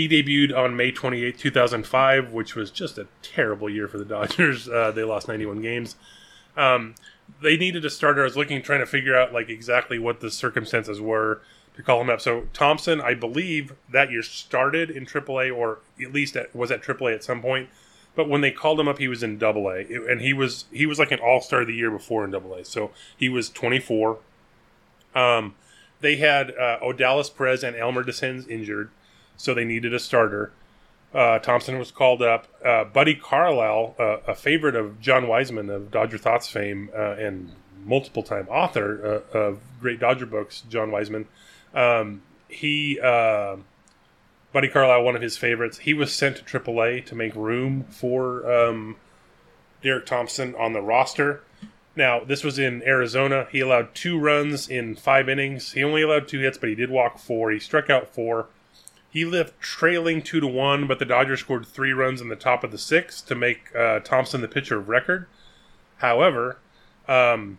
[0.00, 4.68] He debuted on May 28, 2005, which was just a terrible year for the Dodgers.
[4.80, 5.96] Uh, they lost 91 games.
[6.56, 6.94] Um,
[7.42, 8.22] they needed a starter.
[8.22, 11.42] I was looking, trying to figure out like exactly what the circumstances were
[11.74, 12.20] to call him up.
[12.20, 16.82] So Thompson, I believe that year started in AAA, or at least at, was at
[16.82, 17.68] AAA at some point.
[18.14, 20.86] But when they called him up, he was in Double A, and he was he
[20.86, 22.64] was like an All Star the year before in Double A.
[22.64, 24.18] So he was 24.
[25.14, 25.54] Um,
[26.00, 28.90] they had uh, Odalis Perez and Elmer Dessens injured,
[29.40, 30.52] so they needed a starter.
[31.14, 32.46] Uh, Thompson was called up.
[32.64, 37.52] Uh, Buddy Carlisle, uh, a favorite of Jon Weisman of Dodger Thoughts fame uh, and
[37.84, 41.24] multiple time author uh, of great Dodger books, Jon Weisman.
[41.74, 47.34] Um, he, Buddy Carlisle, one of his favorites, he was sent to AAA to make
[47.34, 48.96] room for um,
[49.82, 51.42] Derek Thompson on the roster.
[51.96, 53.46] Now, this was in Arizona.
[53.50, 55.72] He allowed two runs in five innings.
[55.72, 57.50] He only allowed two hits, but he did walk four.
[57.50, 58.46] He struck out four.
[59.10, 62.62] He left trailing two to one, but the Dodgers scored three runs in the top
[62.62, 65.26] of the sixth to make uh, Thompson the pitcher of record.
[65.98, 66.58] However,
[67.08, 67.58] um,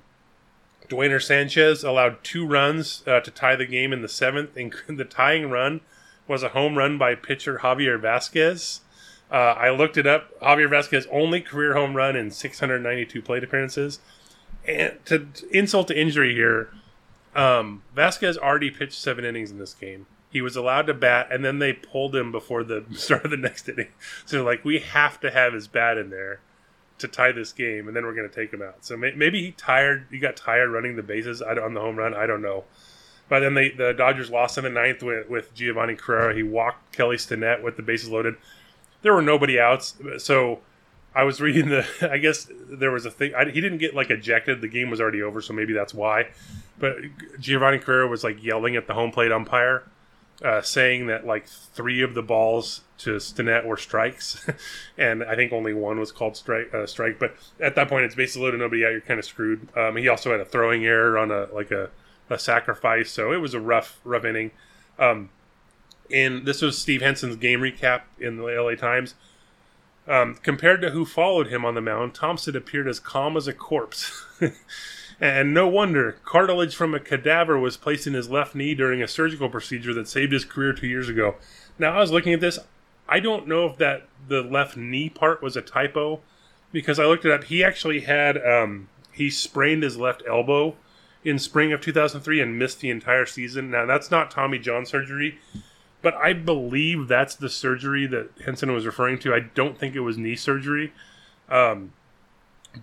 [0.90, 5.50] Sanchez allowed two runs uh, to tie the game in the seventh, and the tying
[5.50, 5.82] run
[6.28, 8.80] was a home run by pitcher Javier Vazquez.
[9.30, 10.40] Uh, I looked it up.
[10.42, 14.00] Javier Vazquez only career home run in 692 plate appearances.
[14.66, 16.70] And to insult to injury here,
[17.36, 20.06] um, Vazquez already pitched seven innings in this game.
[20.32, 23.38] He was allowed to bat, and then they pulled him before the start of the
[23.38, 23.90] next inning.
[24.26, 26.40] So, like, we have to have his bat in there
[27.00, 28.86] to tie this game, and then we're going to take him out.
[28.86, 30.08] So may- maybe he tired.
[30.10, 32.14] He got tired running the bases on the home run.
[32.14, 32.64] I don't know.
[33.28, 36.36] But then they, the Dodgers lost in the ninth with, with Giovanni Carrara.
[36.36, 38.36] He walked Kelly Stinnett with the bases loaded.
[39.02, 40.60] There were nobody outs, so
[41.16, 41.86] I was reading the.
[42.12, 43.34] I guess there was a thing.
[43.34, 44.62] I, he didn't get like ejected.
[44.62, 46.28] The game was already over, so maybe that's why.
[46.78, 46.98] But
[47.40, 49.84] Giovanni Carrara was like yelling at the home plate umpire
[50.44, 54.48] uh, saying that like three of the balls to Stinnett were strikes,
[54.98, 56.74] and I think only one was called strike.
[56.74, 58.92] Uh, strike, but at that point, it's basically loaded nobody out.
[58.92, 59.68] You're kind of screwed.
[59.78, 61.90] Um, he also had a throwing error on a like a,
[62.30, 64.52] a sacrifice, so it was a rough rough inning.
[64.98, 65.30] Um,
[66.12, 69.16] and this was Steve Henson's game recap in the LA Times.
[70.08, 73.54] Um, compared to who followed him on the mound, Thompson appeared as calm as a
[73.54, 74.26] corpse.
[75.22, 79.08] And no wonder, cartilage from a cadaver was placed in his left knee during a
[79.08, 81.36] surgical procedure that saved his career two years ago.
[81.78, 82.58] Now, I was looking at this.
[83.08, 86.22] I don't know if that the left knee part was a typo
[86.72, 87.44] because I looked it up.
[87.44, 90.76] He actually had um, he sprained his left elbow
[91.24, 93.70] in spring of 2003 and missed the entire season.
[93.70, 95.38] Now, that's not Tommy John surgery,
[96.02, 99.36] but I believe that's the surgery that Henson was referring to.
[99.36, 100.94] I don't think it was knee surgery.
[101.48, 101.94] Um,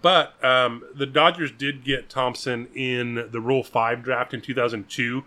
[0.03, 5.24] but um, the Dodgers did get Thompson in the Rule 5 draft in 2002.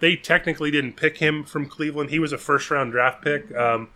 [0.00, 2.10] They technically didn't pick him from Cleveland.
[2.10, 3.54] He was a first round draft pick.
[3.54, 3.88] Um,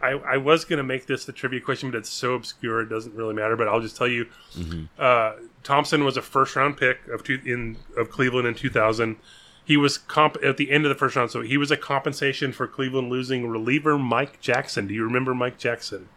[0.00, 2.90] I, I, was going to make this the trivia question, but it's so obscure it
[2.90, 3.56] doesn't really matter.
[3.56, 4.84] But I'll just tell you mm-hmm.
[4.98, 5.32] uh,
[5.62, 9.16] Thompson was a first round pick of, two, in, of Cleveland in 2000.
[9.64, 12.52] He was comp at the end of the first round, so he was a compensation
[12.52, 14.86] for Cleveland losing reliever Mike Jackson.
[14.86, 16.10] Do you remember Mike Jackson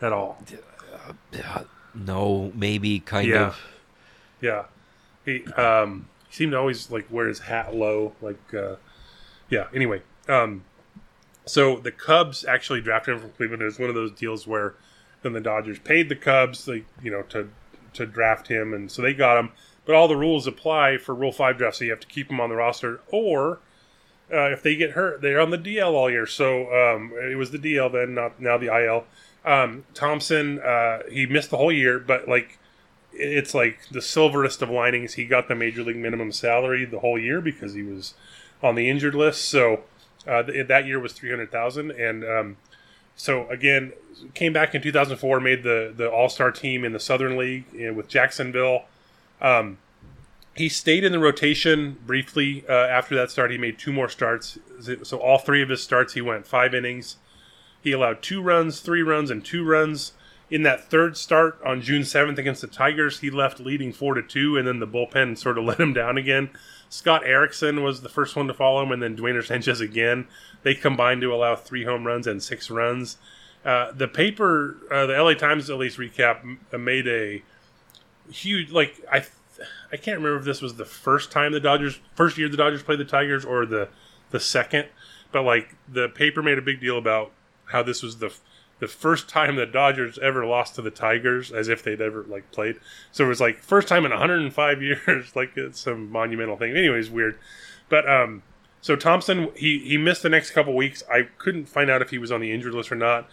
[0.00, 0.38] at all?
[1.36, 3.46] Uh, no, maybe kind yeah.
[3.46, 3.60] of.
[4.40, 4.64] Yeah,
[5.24, 8.76] he um he seemed to always like wear his hat low, like uh,
[9.48, 9.66] yeah.
[9.74, 10.64] Anyway, um,
[11.46, 13.62] so the Cubs actually drafted him from Cleveland.
[13.62, 14.74] It was one of those deals where
[15.22, 17.50] then the Dodgers paid the Cubs, like you know, to
[17.94, 19.52] to draft him, and so they got him.
[19.86, 22.40] But all the rules apply for Rule Five draft, so you have to keep him
[22.40, 23.60] on the roster, or
[24.32, 26.26] uh, if they get hurt, they're on the DL all year.
[26.26, 29.04] So um, it was the DL then, not now the IL.
[29.44, 32.58] Um, Thompson, uh, he missed the whole year, but like
[33.12, 35.14] it's like the silverest of linings.
[35.14, 38.14] He got the major league minimum salary the whole year because he was
[38.62, 39.44] on the injured list.
[39.44, 39.82] So
[40.26, 42.56] uh, th- that year was three hundred thousand, and um,
[43.16, 43.92] so again
[44.32, 47.36] came back in two thousand four, made the the All Star team in the Southern
[47.36, 48.84] League with Jacksonville.
[49.40, 49.78] Um,
[50.56, 53.50] he stayed in the rotation briefly uh, after that start.
[53.50, 54.58] He made two more starts,
[55.02, 57.16] so all three of his starts he went five innings.
[57.84, 60.12] He allowed two runs, three runs, and two runs.
[60.50, 64.22] In that third start on June 7th against the Tigers, he left leading 4 to
[64.22, 66.48] 2, and then the bullpen sort of let him down again.
[66.88, 70.26] Scott Erickson was the first one to follow him, and then Duaner Sanchez again.
[70.62, 73.18] They combined to allow three home runs and six runs.
[73.66, 77.42] Uh, the paper, uh, the LA Times at least recap, uh, made a
[78.30, 79.24] huge, like, I
[79.92, 82.82] I can't remember if this was the first time the Dodgers, first year the Dodgers
[82.82, 83.88] played the Tigers or the,
[84.30, 84.88] the second,
[85.32, 87.30] but like the paper made a big deal about
[87.66, 88.32] how this was the
[88.80, 92.50] the first time the Dodgers ever lost to the Tigers, as if they'd ever like
[92.50, 92.76] played.
[93.12, 96.76] So it was like first time in 105 years, like it's some monumental thing.
[96.76, 97.38] Anyways, weird,
[97.88, 98.42] but um,
[98.80, 101.02] So Thompson, he he missed the next couple weeks.
[101.10, 103.28] I couldn't find out if he was on the injured list or not.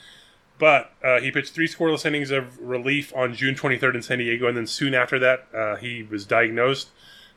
[0.60, 4.48] But uh, he pitched three scoreless innings of relief on June 23rd in San Diego,
[4.48, 6.90] and then soon after that, uh, he was diagnosed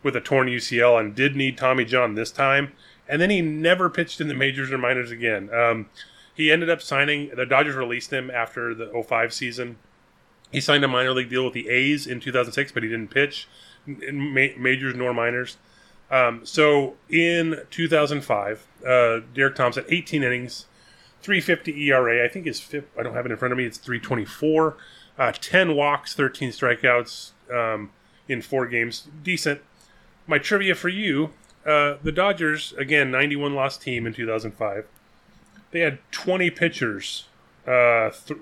[0.02, 2.72] with a torn UCL and did need Tommy John this time.
[3.08, 5.48] And then he never pitched in the majors or minors again.
[5.54, 5.86] Um,
[6.34, 7.30] he ended up signing.
[7.34, 9.76] The Dodgers released him after the 05 season.
[10.50, 13.48] He signed a minor league deal with the A's in 2006, but he didn't pitch
[13.86, 15.56] majors nor minors.
[16.10, 20.66] Um, so in 2005, uh, Derek Thompson, 18 innings,
[21.22, 22.24] 350 ERA.
[22.24, 22.62] I think his
[22.98, 23.64] I don't have it in front of me.
[23.64, 24.76] It's 324.
[25.18, 27.90] Uh, 10 walks, 13 strikeouts um,
[28.28, 29.08] in four games.
[29.22, 29.60] Decent.
[30.26, 31.30] My trivia for you
[31.66, 34.86] uh, the Dodgers, again, 91 loss team in 2005.
[35.74, 37.26] They had 20 pitchers
[37.66, 38.38] uh, th-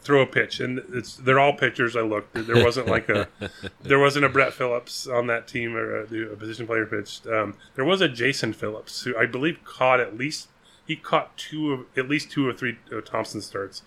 [0.00, 1.94] throw a pitch, and it's they're all pitchers.
[1.94, 2.32] I looked.
[2.32, 3.28] There wasn't like a
[3.82, 7.26] there wasn't a Brett Phillips on that team or a, a position player pitched.
[7.26, 10.48] Um, there was a Jason Phillips who I believe caught at least
[10.86, 13.82] he caught two of at least two or three of Thompson starts,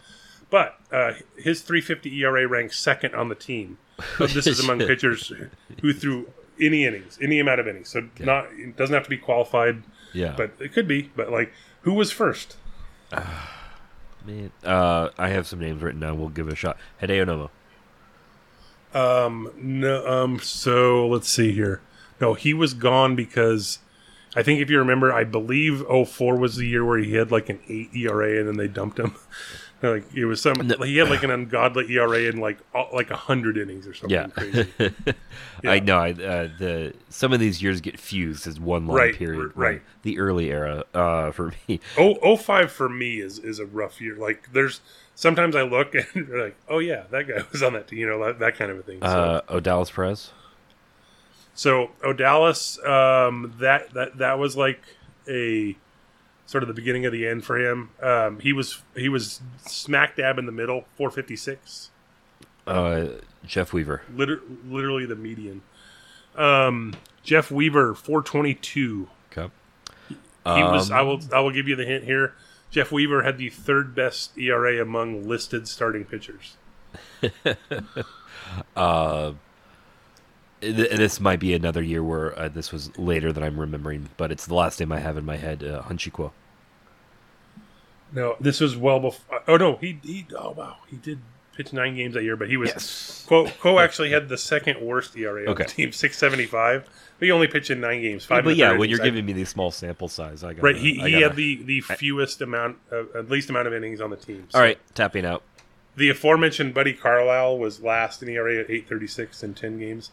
[0.52, 3.80] but uh, his 350 ERA ranked second on the team.
[4.20, 5.34] So this is among pitchers
[5.82, 6.30] who threw
[6.62, 7.90] any innings, any amount of innings.
[7.90, 8.26] So Yeah.
[8.28, 9.82] not it doesn't have to be qualified,
[10.14, 10.36] Yeah.
[10.38, 11.10] but it could be.
[11.16, 11.52] But like,
[11.84, 12.58] who was first?
[14.26, 16.20] Man, uh, I have some names written down.
[16.20, 16.78] We'll give it a shot.
[17.02, 17.50] Hideo Nomo.
[18.94, 21.82] Um, no, um, so let's see here.
[22.20, 23.80] No, he was gone because
[24.36, 27.50] I think if you remember, I believe 04 was the year where he had like
[27.50, 29.16] an eight ERA and then they dumped him.
[29.82, 33.16] like it was some, he had like an ungodly ERA in like all- like a
[33.16, 34.28] hundred innings or something Yeah.
[34.28, 34.68] crazy.
[35.62, 35.72] Yeah.
[35.72, 35.98] I know.
[36.00, 39.52] I, uh, the some of these years get fused as one long Right, period.
[39.56, 39.82] right.
[40.04, 41.82] The early era uh, for me.
[41.98, 44.16] Oh, 05 for me is is a rough year.
[44.16, 44.80] Like there's
[45.16, 48.24] sometimes I look and like, oh yeah, that guy was on that team, you know,
[48.26, 49.00] that, that kind of a thing.
[49.02, 50.32] So, Uh, Odalis Perez.
[51.54, 54.82] So Odalis, um, that that that was like
[55.28, 55.76] a
[56.50, 57.92] sort of the beginning of the end for him.
[58.02, 61.92] Um, he was he was smack dab in the middle, 456,
[62.66, 63.08] Uh,
[63.46, 64.02] Jeff Weaver.
[64.16, 65.62] liter- literally the median.
[66.36, 69.08] Um, Jeff Weaver, 422.
[69.32, 69.52] Okay.
[70.10, 70.90] He was.
[70.90, 71.20] Um, I will.
[71.34, 72.34] I will give you the hint here.
[72.72, 76.58] Jeff Weaver had the third best ERA among listed starting pitchers.
[78.76, 79.34] Uh,
[80.62, 84.46] this might be another year where uh, this was later than I'm remembering, but it's
[84.46, 85.64] the last name I have in my head.
[85.64, 86.32] Uh, Hong-Chih Kuo.
[88.12, 89.42] No, this was well before.
[89.48, 90.26] Oh no, he he.
[90.38, 91.20] Oh wow, he did
[91.56, 93.26] pitch nine games that year, but he was Yes.
[93.30, 95.64] Kuo, Kuo actually had the second worst ERA on Okay.
[95.66, 96.90] the team, six seventy five.
[97.20, 98.44] But he only pitched in nine games, five.
[98.46, 98.98] but yeah, when you're.
[99.00, 101.82] Giving me these small sample size, I got right, he, he gotta- had the the
[101.82, 104.48] fewest amount, of, at least amount of innings on the team.
[104.50, 105.44] So All right, tapping out.
[105.96, 110.12] the aforementioned Buddy Carlisle was last in ERA at eight thirty six in ten games.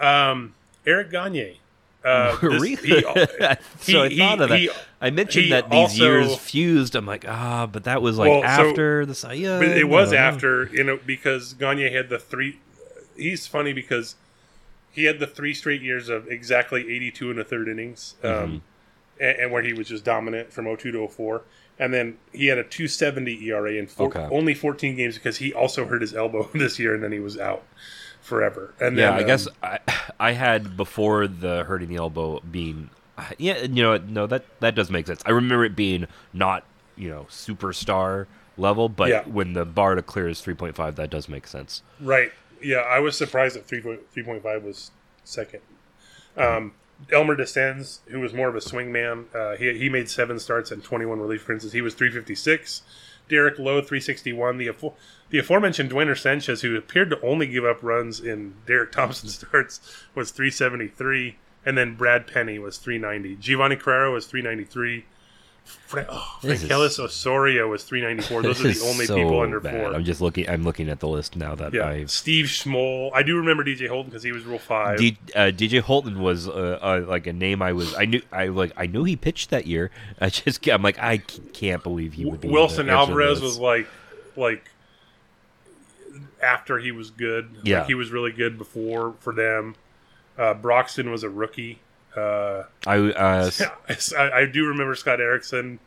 [0.00, 0.54] Um,
[0.86, 1.58] Eric Gagne.
[2.04, 2.76] Uh, this- really?
[2.76, 3.00] he-
[3.80, 4.58] so I he- thought of that.
[4.58, 4.70] he-
[5.02, 6.94] I mentioned that these also- years fused.
[6.96, 9.60] I'm like, ah, but that was like Well, so- after the Cy Young.
[9.60, 12.58] But it was after, you know, because Gagne had the three.
[13.16, 14.14] He's funny because
[14.90, 18.56] he had the three straight years of exactly 82 and a third innings, um, Mm-hmm.
[19.20, 21.42] and, and where he was just dominant from 02 to 04.
[21.78, 24.26] And then he had a 270 ERA in four, Okay.
[24.34, 27.38] only 14 games because he also hurt his elbow this year, and then he was
[27.38, 27.62] out
[28.20, 28.74] forever.
[28.80, 29.78] And Yeah, then, I um, guess I,
[30.20, 32.90] I had before the hurting the elbow being,
[33.38, 35.22] yeah, you know, no, that that does make sense.
[35.26, 36.64] I remember it being not,
[36.96, 39.22] you know, superstar level, but Yeah.
[39.24, 41.82] when the bar to clear is 3.5, that does make sense.
[42.00, 42.32] Right.
[42.62, 44.90] Yeah, I was surprised that 3.5 was
[45.24, 45.60] second.
[46.36, 46.74] Um,
[47.10, 50.70] Elmer Dessens, who was more of a swing man, uh, he, he made seven starts
[50.70, 51.72] and 21 relief appearances.
[51.72, 52.82] He was 356.
[53.30, 54.58] Derek Lowe, 361.
[54.58, 54.94] The, afo-
[55.30, 59.80] the aforementioned Duaner Sanchez, who appeared to only give up runs in Derek Thompson starts,
[60.14, 61.36] was 373.
[61.64, 63.36] And then Brad Penny was 390.
[63.36, 65.04] Giovanni Carrara was 393.
[65.64, 68.42] Fra- oh, This is- Franquelis Osoria was 394.
[68.42, 69.74] Those are the only so people under bad.
[69.86, 69.94] four.
[69.94, 70.48] I'm just looking.
[70.48, 72.10] I'm looking at the list now that Yeah, I've.
[72.10, 73.10] Steve Schmoll.
[73.12, 74.98] I do remember DJ Houlton because he was Rule Five.
[74.98, 78.46] D, uh, DJ Houlton was uh, uh, like a name I was I knew I
[78.46, 79.90] like I knew he pitched that year.
[80.20, 81.18] I just I'm like I
[81.52, 83.88] can't believe he would be Wilson the answer to Alvarez was like,
[84.36, 84.70] like
[86.42, 87.52] after he was good.
[87.56, 87.86] Like, Yeah.
[87.86, 89.74] he was really good before for them.
[90.38, 91.80] Uh, Broxton was a rookie.
[92.16, 93.50] Uh, I uh,
[94.18, 95.78] I, I do remember Scott Erickson,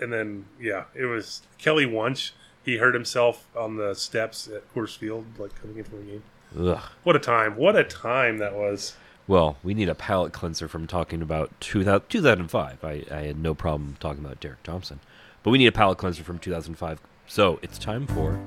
[0.00, 2.30] and then yeah, it was Kelly Wunsch.
[2.64, 6.22] He hurt himself on the steps at Coors Field, like coming into the game.
[6.58, 6.82] ugh.
[7.02, 7.56] What a time!
[7.56, 8.94] What a time that was.
[9.26, 12.84] Well, we need a palate cleanser from talking about 2000, 2005.
[12.84, 15.00] I, I had no problem talking about Derek Thompson.
[15.42, 17.00] But we need a palate cleanser from 2005.
[17.26, 18.38] So it's time for.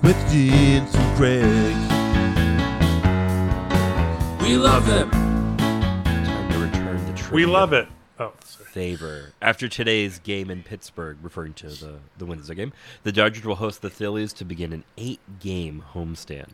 [0.00, 1.76] Questions to Craig.
[4.42, 5.31] We love them.
[7.32, 7.88] We love it.
[8.18, 8.68] Oh, sorry.
[8.70, 9.32] favor.
[9.40, 12.72] After today's game in Pittsburgh, referring to the, the Wednesday game,
[13.04, 16.48] the Dodgers will host the Phillies to begin an eight game homestand.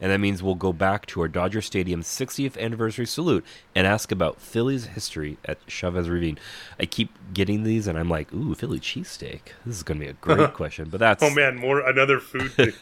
[0.00, 4.12] And that means we'll go back to our Dodger Stadium 60th anniversary salute and ask
[4.12, 6.38] about Phillies history at Chavez Ravine.
[6.78, 9.40] I keep getting these and I'm like, ooh, Philly cheesesteak.
[9.64, 10.90] This is going to be a great question.
[10.90, 11.22] But that's.
[11.22, 12.72] Oh man, more another food thing.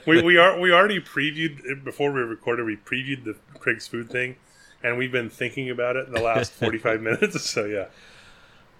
[0.06, 2.66] we we are we already previewed before we recorded.
[2.66, 4.36] We previewed the Craig's food thing,
[4.82, 7.48] and we've been thinking about it in the last forty five minutes.
[7.50, 7.86] So yeah,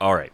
[0.01, 0.33] All right.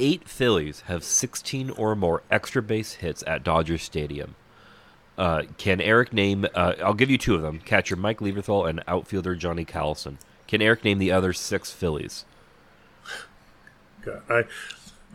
[0.00, 4.36] Eight Phillies have 16 or more extra base hits at Dodger Stadium.
[5.16, 6.46] Uh, can Eric name?
[6.54, 10.18] Uh, I'll give you two of them: catcher Mike Lieberthal and outfielder Johnny Callison.
[10.46, 12.24] Can Eric name the other six Phillies?
[14.02, 14.44] God, I,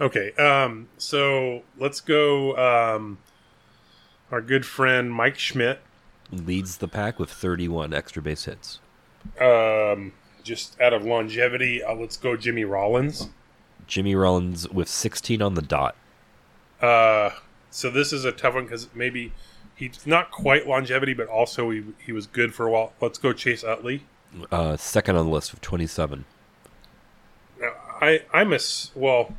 [0.02, 0.34] okay.
[0.34, 2.58] Um, so let's go.
[2.58, 3.20] Um,
[4.32, 5.80] our good friend Mike Schmidt.
[6.32, 8.80] Leads the pack with 31 extra base hits.
[9.40, 13.30] Um, just out of longevity, uh, let's go Jimmy Rollins.
[13.88, 15.96] Jimmy Rollins with 16 on the dot.
[16.82, 17.32] Uh,
[17.70, 19.32] so this is a tough one because maybe
[19.76, 22.94] he's not quite longevity, but also he he was good for a while.
[23.02, 24.04] Let's go Chase Utley.
[24.52, 26.26] Uh, second on the list with 27.
[27.60, 28.60] Now, I I'm a
[28.96, 29.34] well.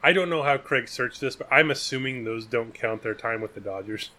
[0.00, 3.40] I don't know how Craig searched this, but I'm assuming those don't count their time
[3.40, 4.10] with the Dodgers.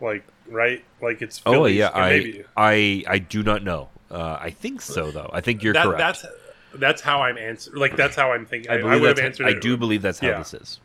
[0.00, 3.88] Like right, like it's Oh yeah, I, maybe I I do not know.
[4.10, 5.30] Uh, I think so though.
[5.32, 5.98] I think you're that, correct.
[5.98, 6.24] that's
[6.74, 7.76] that's how I'm answering.
[7.78, 8.70] Like that's how I'm thinking.
[8.70, 9.46] I I, believe would have answered.
[9.46, 9.60] I it.
[9.60, 10.38] do believe that's how Yeah.
[10.38, 10.80] this is.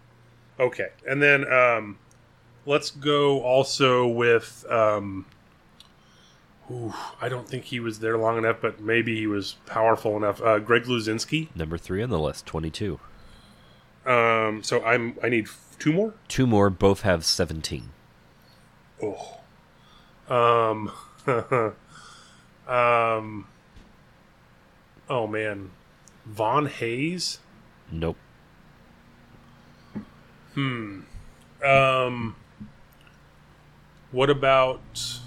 [0.60, 1.98] Okay, and then um,
[2.66, 4.66] let's go also with.
[4.70, 5.26] Um,
[6.72, 10.42] ooh, I don't think he was there long enough, but maybe he was powerful enough.
[10.42, 11.50] Uh, Greg Luzinski.
[11.56, 13.00] Number three on the list, 22.
[14.06, 15.18] Um, so I'm.
[15.24, 15.48] I need
[15.80, 16.14] two more.
[16.28, 17.90] Two more, both have 17.
[19.04, 19.40] Oh.
[20.30, 20.92] Um.
[22.68, 23.48] um.
[25.10, 25.72] Oh man,
[26.26, 27.40] Von Hayes.
[27.92, 28.18] Nope.
[30.54, 31.02] Hmm.
[31.64, 32.36] Um.
[34.12, 35.20] What about?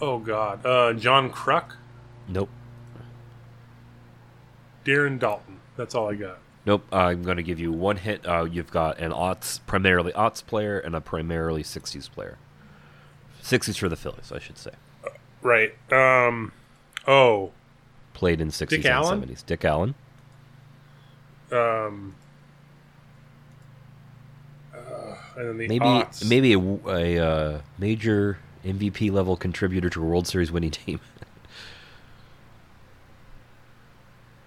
[0.00, 1.74] Oh God, uh, John Kruk,
[2.28, 2.48] Nope.
[4.84, 5.58] Darren Daulton.
[5.76, 6.38] That's all I got.
[6.68, 6.84] Nope.
[6.92, 8.26] I'm going to give you one hit.
[8.28, 12.36] Uh, you've got an aughts, primarily aughts player and a primarily 60s player.
[13.42, 14.72] 60s for the Phillies, I should say.
[15.40, 15.72] Right.
[15.90, 16.52] Um.
[17.06, 17.52] Oh.
[18.12, 19.22] Played in 60s Dick and Allen?
[19.22, 19.46] 70s.
[19.46, 19.94] Dick Allen.
[21.50, 22.14] Um.
[24.74, 26.28] Uh, and then the Maybe aughts.
[26.28, 26.58] maybe a,
[27.18, 31.00] a, uh, major MVP level contributor to a World Series winning team.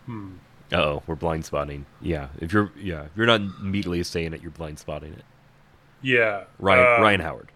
[0.06, 0.34] Hmm.
[0.72, 1.86] Oh, we're blind spotting.
[2.02, 5.24] Yeah, if you're yeah, if you're not immediately saying it, you're blind spotting it.
[6.02, 6.46] Yeah.
[6.60, 7.52] Ryan um, Ryan Howard.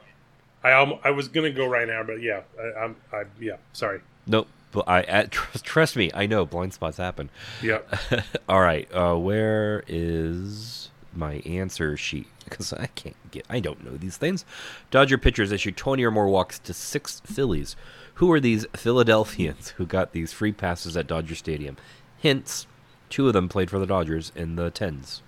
[0.63, 2.95] I alm- I was gonna go right now, but yeah, I, I'm.
[3.13, 3.57] I yeah.
[3.73, 4.01] Sorry.
[4.27, 4.47] Nope.
[4.71, 7.29] But I uh, trust, trust me, I know blind spots happen.
[7.61, 7.79] Yeah.
[8.49, 12.27] All right, uh, where is my answer sheet?
[12.45, 14.45] Because I can't get, I don't know these things.
[14.91, 17.75] Dodger pitchers issued 20 or more walks to six Phillies.
[18.15, 21.75] Who are these Philadelphians who got these free passes at Dodger Stadium?
[22.19, 22.67] Hints:
[23.15, 25.21] two of them played for the Dodgers in the tens.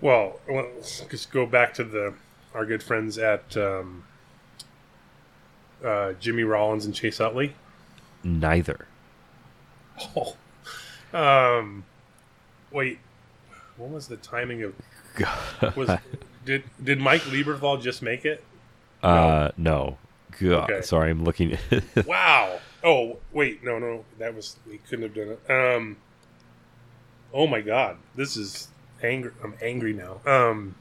[0.00, 2.14] Well, let's just go back to the
[2.54, 4.04] our good friends at um,
[5.84, 7.54] uh, Jimmy Rollins and Chase Utley.
[8.22, 8.86] Neither.
[10.16, 10.36] Oh.
[11.12, 11.84] Um,
[12.70, 13.00] wait,
[13.76, 14.74] what was the timing of?
[15.76, 15.90] Was
[16.44, 18.44] did did Mike Lieberthal just make it?
[19.02, 19.98] Uh, no.
[20.38, 20.82] God, Okay.
[20.82, 21.58] sorry, I'm looking.
[22.06, 22.60] Wow.
[22.84, 25.50] Oh wait, no, no, that was he couldn't have done it.
[25.50, 25.96] Um.
[27.34, 28.68] Oh my God, this is
[29.02, 29.32] angry.
[29.42, 30.20] I'm angry now.
[30.26, 30.74] Um.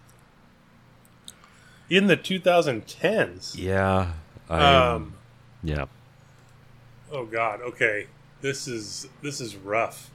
[1.89, 3.55] In the 2010s.
[3.57, 4.13] yeah.
[4.49, 5.13] I, Um.
[5.63, 5.85] yeah.
[7.11, 7.61] Oh God.
[7.61, 8.07] Okay.
[8.41, 10.09] This is this is rough.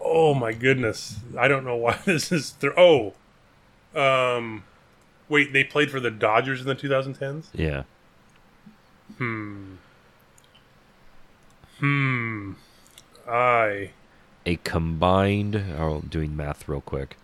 [0.00, 1.16] Oh my goodness.
[1.38, 2.52] I don't know why this is.
[2.52, 3.14] Th- oh.
[3.94, 4.64] Um.
[5.28, 5.52] Wait.
[5.52, 7.46] They played for the Dodgers in the 2010s.
[7.54, 7.84] Yeah.
[9.18, 9.74] Hmm.
[11.82, 12.52] Hmm.
[13.28, 13.90] I.
[14.46, 17.16] a combined oh, I'm doing math real quick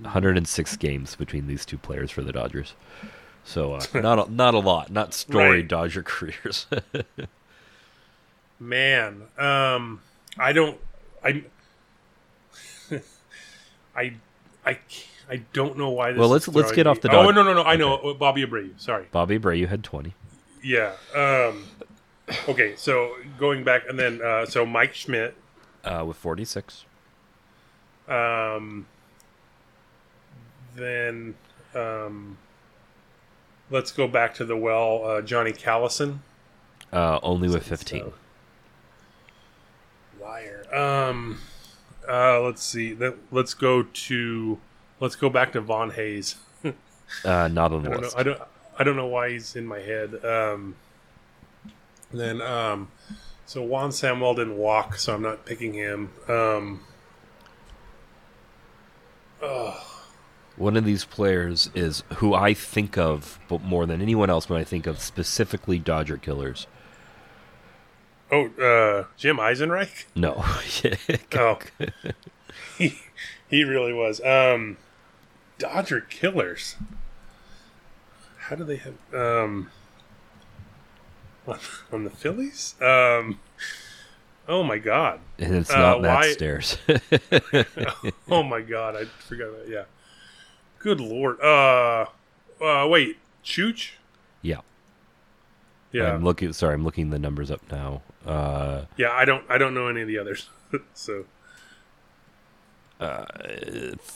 [0.00, 2.74] 106 games between these two players for the Dodgers
[3.44, 5.68] so uh, not a, not a lot not storied Right.
[5.68, 6.66] Dodger careers
[8.60, 9.22] Man.
[9.36, 10.00] Um.
[10.38, 10.78] I don't.
[11.22, 11.42] I.
[13.96, 14.14] I.
[14.64, 14.78] I.
[15.28, 16.20] I don't know why this.
[16.20, 17.62] Well, let's- let's get me- off the Oh no no no!
[17.64, 18.70] I know Bobby Abreu.
[18.80, 19.06] Sorry.
[19.10, 20.14] Bobby Abreu had 20
[20.62, 20.92] Yeah.
[21.14, 21.64] Um.
[22.48, 22.74] Okay.
[22.76, 25.34] So going back and then uh, so Mike Schmidt.
[25.84, 26.84] uh, with 46
[28.08, 28.86] Um,
[30.74, 31.34] then
[31.74, 32.38] um,
[33.70, 35.04] let's go back to the well.
[35.04, 36.18] Uh, Johnny Callison.
[36.92, 38.12] uh, only with 15 So-
[40.72, 41.38] Um,
[42.08, 42.92] uh, let's see.
[42.94, 44.58] That let's go to
[45.00, 46.36] let's go back to Von Hayes.
[47.24, 48.06] Uh, not on the I don't know.
[48.06, 48.16] list.
[48.18, 48.40] I don't.
[48.78, 50.24] I don't know why he's in my head.
[50.24, 50.74] Um,
[52.18, 52.88] then um,
[53.46, 56.10] so Juan Samuel didn't walk, so I'm not picking him.
[56.28, 56.80] Um,
[60.56, 64.60] One of these players is who I think of, but more than anyone else, when
[64.60, 66.66] I think of specifically Dodger killers.
[68.30, 70.04] oh, uh, Jim Eisenreich.
[70.14, 70.44] No.
[71.36, 71.58] Oh,
[72.78, 73.00] he
[73.48, 74.20] he really was.
[74.24, 74.76] Um,
[75.58, 76.76] Dodger killers.
[78.38, 79.70] How do they have um
[81.92, 82.74] on, the Phillies?
[82.80, 83.38] Um,
[84.48, 85.20] oh my god.
[85.38, 86.78] and it's Uh, not Matt why- Stairs.
[88.30, 89.68] Oh my god, I forgot that.
[89.68, 89.84] Yeah.
[90.78, 91.40] Good lord.
[91.40, 92.06] Uh,
[92.62, 93.92] uh wait, Chooch?
[94.42, 94.60] yeah.
[95.92, 96.12] Yeah.
[96.14, 96.52] I'm looking.
[96.52, 98.02] Sorry, I'm looking the numbers up now.
[98.26, 100.48] Uh, yeah, I don't I don't know any of the others.
[100.94, 101.24] so
[103.00, 103.24] Uh,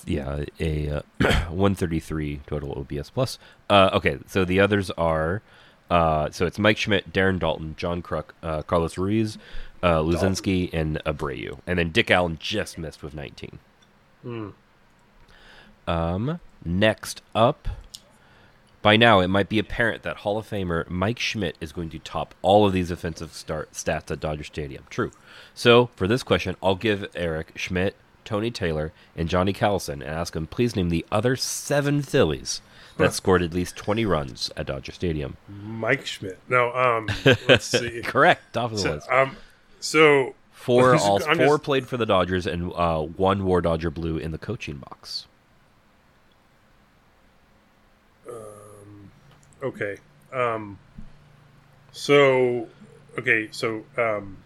[0.07, 1.03] yeah, a uh,
[1.51, 3.39] 133 total OPS plus.
[3.71, 5.43] Uh, okay, so the others are,
[5.91, 9.39] uh, so it's Mike Schmidt, Darren Daulton, John Kruk, uh, Carlos Ruiz,
[9.83, 13.59] uh, Luzinski, and Abreu, and then Dick Allen just missed with 19.
[15.87, 17.69] Um, next up,
[18.83, 21.99] by now it might be apparent that Hall of Famer Mike Schmidt is going to
[21.99, 24.85] top all of these offensive start stats at Dodger Stadium.
[24.91, 25.11] True.
[25.55, 30.35] So for this question, I'll give Eric Schmidt, Tony Taylor, and Johnny Callison and ask
[30.35, 32.61] them please name the other seven Phillies
[32.99, 35.37] that scored at least 20 runs at Dodger Stadium.
[35.49, 36.39] Mike Schmidt.
[36.49, 37.09] No, um
[37.49, 38.03] let's see.
[38.05, 38.53] Correct.
[38.53, 39.11] Top of the so, list.
[39.11, 39.37] um
[39.81, 43.91] so Four, I'm all just- four played for the Dodgers, and uh, one wore Dodger
[43.91, 45.27] blue in the coaching box.
[49.63, 49.97] okay.
[50.33, 50.79] Um
[51.93, 52.69] so
[53.19, 54.37] okay, so um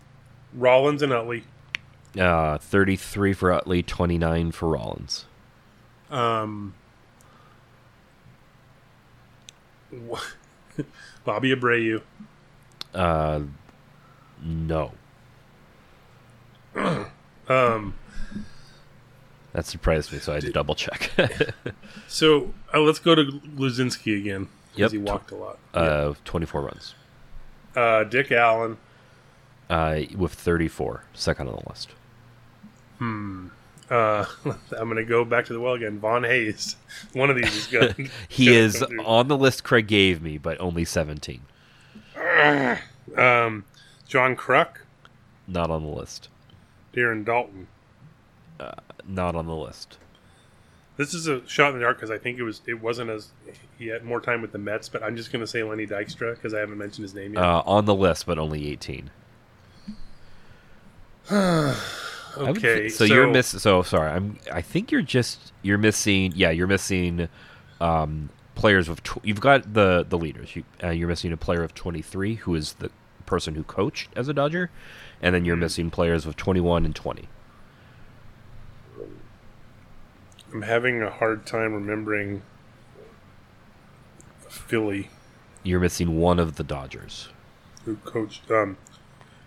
[0.55, 1.45] Rollins and Utley.
[2.19, 5.25] Uh, 33 for Utley, 29 for Rollins.
[6.11, 6.75] Um
[11.25, 12.03] Bobby Abreu.
[12.95, 13.41] Uh,
[14.43, 14.93] no.
[17.49, 17.95] Um
[19.53, 21.11] That surprised me, so I had to double check.
[22.09, 24.49] so uh, let's go to Luzinski again.
[24.77, 24.77] Yep.
[24.77, 25.59] Because he walked a lot.
[25.75, 26.95] uh, 24 runs.
[27.75, 28.79] Uh, Dick Allen.
[29.69, 31.91] Uh, with 34, second on the list.
[33.93, 35.99] Uh, I'm going to go back to the well again.
[35.99, 36.77] Von Hayes.
[37.13, 38.11] One of these is good.
[38.29, 41.43] He is on the list Craig gave me, but only 17.
[42.17, 43.65] Um,
[44.09, 44.79] John Kruk.
[45.47, 46.31] Not on the list.
[46.95, 47.67] Darren Daulton.
[49.07, 49.99] Not on the list.
[50.97, 53.33] This is a shot in the dark because I think it was it wasn't as
[53.79, 56.35] he had more time with the Mets, but I'm just going to say Lenny Dykstra
[56.35, 57.43] because I haven't mentioned his name yet.
[57.43, 59.11] Uh, on the list, but only 18.
[62.37, 63.49] Would okay, thi- so, you're miss.
[63.49, 64.39] So sorry, I'm.
[64.53, 66.33] I think you're just you're missing.
[66.35, 67.29] Yeah, you're missing
[67.81, 69.03] um, players with.
[69.03, 70.57] Tw- you've got the the leaders.
[70.57, 72.91] You, uh, you're missing a player of 23 who is the
[73.27, 74.71] person who coached as a Dodger,
[75.21, 77.29] and then you're missing players with 21 and 20.
[80.53, 82.43] I'm having a hard time remembering
[84.49, 85.09] Philly
[85.63, 87.29] You're missing one of the Dodgers.
[87.85, 88.51] who coached.
[88.51, 88.77] Um,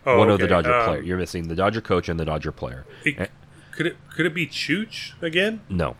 [0.06, 1.01] oh, one of the Dodger um, player.
[1.01, 2.86] You're missing the Dodger coach and the Dodger player.
[3.03, 3.28] it- Eh,
[3.72, 5.62] could it could it be Chooch again?
[5.70, 5.95] no.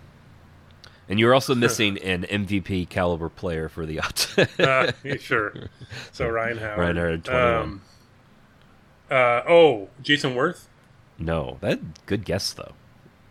[1.08, 4.36] And you're also missing an MVP caliber player for the Yachts.
[4.60, 5.54] Uh, sure.
[6.12, 6.80] So Ryan Howard.
[6.80, 7.56] Ryan Howard, 21.
[7.62, 7.82] Um,
[9.12, 10.66] uh, oh, Jayson Werth.
[11.20, 12.74] no, that good guess though,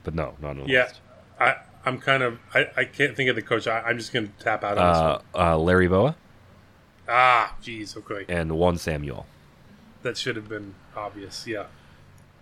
[0.04, 1.00] but no, not on the Yeah, list.
[1.40, 3.66] I I'm kind of I, I can't think of the coach.
[3.66, 5.46] I, I'm just going to tap out on this Uh, one.
[5.48, 6.14] uh, Larry Bowa
[7.08, 7.96] Ah, jeez.
[7.96, 9.26] Okay, and Juan Samuel.
[10.04, 11.46] That should have been obvious.
[11.46, 11.64] Yeah.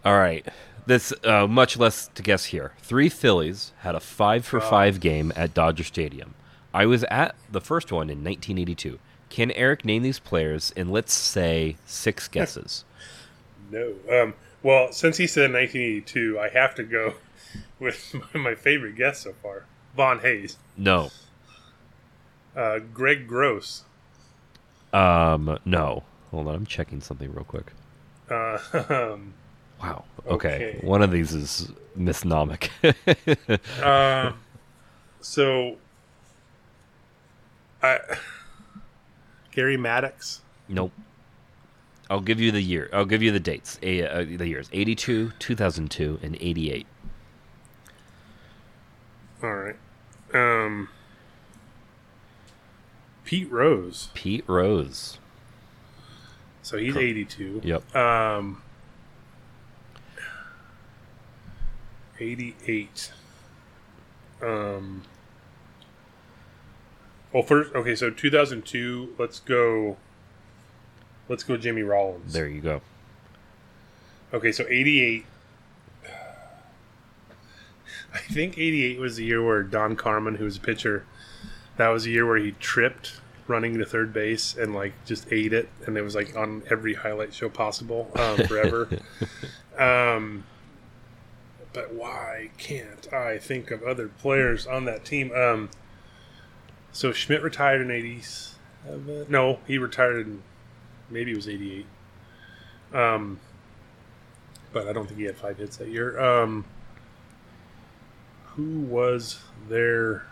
[0.05, 0.47] All right,
[0.87, 2.73] this uh, much less to guess here.
[2.83, 6.35] Three Phillies had a five for five game at Dodger Stadium.
[6.75, 8.99] I was at the first one in 1982.
[9.31, 12.85] Can Eric name these players in let's say six guesses?
[13.71, 13.95] No.
[14.11, 14.35] Um.
[14.63, 17.15] Well, since he said 1982, I have to go
[17.81, 19.65] with my, my favorite guess so far,
[19.97, 21.11] Von Hayes, no,
[22.57, 23.85] uh, Greg Gross.
[24.93, 26.05] um, no.
[26.33, 27.73] Hold on, I'm checking something real quick.
[28.31, 28.59] Uh,
[28.89, 29.35] um,
[29.83, 30.05] Wow.
[30.29, 30.79] Okay, Okay.
[30.87, 32.71] one of these is misnomic.
[33.83, 34.33] uh,
[35.21, 35.77] so,
[37.83, 37.99] I
[39.51, 40.41] Gary Maddox.
[40.69, 40.93] Nope.
[42.09, 42.89] I'll give you the year.
[42.93, 43.79] I'll give you the dates.
[43.83, 46.87] A, uh, the years: eighty-two, two thousand two, and eighty-eight.
[49.43, 49.77] All right.
[50.33, 50.89] Um,
[53.25, 54.11] Pete Rose.
[54.15, 55.19] Pete Rose.
[56.63, 57.61] So he's 82.
[57.65, 57.97] Yep.
[57.97, 58.63] Um,
[62.19, 63.13] 88.
[64.41, 65.03] Um.
[67.33, 69.15] Well, first, okay, so 2002.
[69.19, 69.97] Let's go.
[71.29, 72.33] Let's go, Jimmy Rollins.
[72.33, 72.81] There you go.
[74.33, 75.25] Okay, so 88.
[78.15, 81.07] I think 88 was the year where Don Carman, who was a pitcher,
[81.77, 83.22] that was the year where he tripped
[83.53, 86.95] running to third base and like just ate it, and it was like on every
[86.95, 88.89] highlight show possible um, forever.
[89.79, 90.45] um,
[91.73, 95.31] but why can't I think of other players on that team?
[95.33, 95.71] Um,
[96.91, 98.55] so Schmidt retired in 80s.
[99.29, 100.43] No, he retired in
[101.11, 101.87] maybe it was 88.
[102.93, 103.39] Um,
[104.73, 106.19] but I don't think he had five hits that year.
[106.19, 106.65] Um,
[108.47, 110.27] who was there?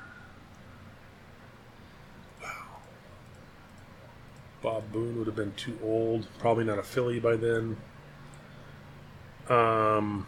[4.62, 6.26] Bob Boone would have been too old.
[6.38, 7.76] Probably not a Philly by then.
[9.48, 10.26] Um.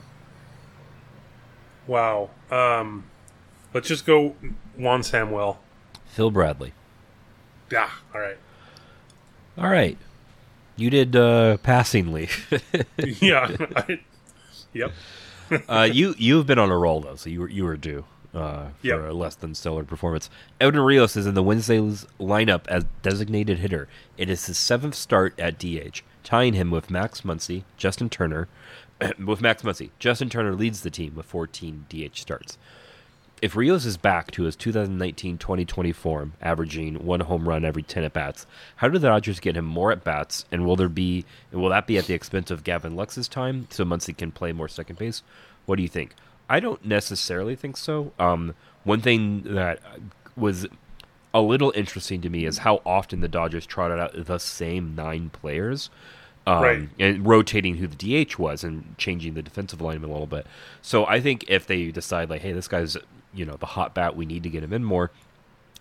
[1.86, 2.30] Wow.
[2.50, 3.04] Um.
[3.74, 4.34] Let's just go
[4.76, 5.60] Juan Samuel.
[6.06, 6.72] Phil Bradley.
[7.70, 7.90] Yeah.
[8.14, 8.36] All right.
[9.56, 9.98] All right.
[10.76, 12.28] You did uh, passingly.
[13.20, 13.54] yeah.
[13.76, 14.00] I,
[14.72, 14.92] yep.
[15.68, 18.04] uh, you you've been on a roll though, so you were you were due
[18.34, 19.10] uh, for Yep.
[19.10, 20.30] a less than stellar performance.
[20.60, 23.88] Edwin Rios is in the Wednesday's lineup as designated hitter.
[24.16, 28.48] It is his seventh start at DH, tying him with Max Muncy, Justin Turner.
[29.24, 32.56] with Max Muncy, Justin Turner leads the team with 14 DH starts.
[33.42, 38.12] If Rios is back to his 2019-2020 form, averaging one home run every 10 at
[38.12, 40.44] bats, how do the Dodgers get him more at bats?
[40.52, 43.84] And will there be will that be at the expense of Gavin Lux's time so
[43.84, 45.24] Muncy can play more second base?
[45.66, 46.14] What do you think?
[46.48, 48.12] I don't necessarily think so.
[48.18, 49.80] Um, one thing that
[50.36, 50.66] was
[51.34, 55.30] a little interesting to me is how often the Dodgers trotted out the same nine
[55.30, 55.90] players.
[56.46, 56.88] Um, Right.
[56.98, 60.46] And rotating who the DH was and changing the defensive lineman a little bit.
[60.82, 62.96] So I think if they decide, like, hey, this guy's,
[63.32, 65.10] you know, the hot bat, we need to get him in more,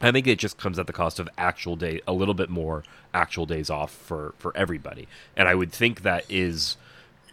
[0.02, 2.84] I think it just comes at the cost of actual day, a little bit more
[3.14, 5.08] actual days off for for everybody.
[5.36, 6.78] And I would think that is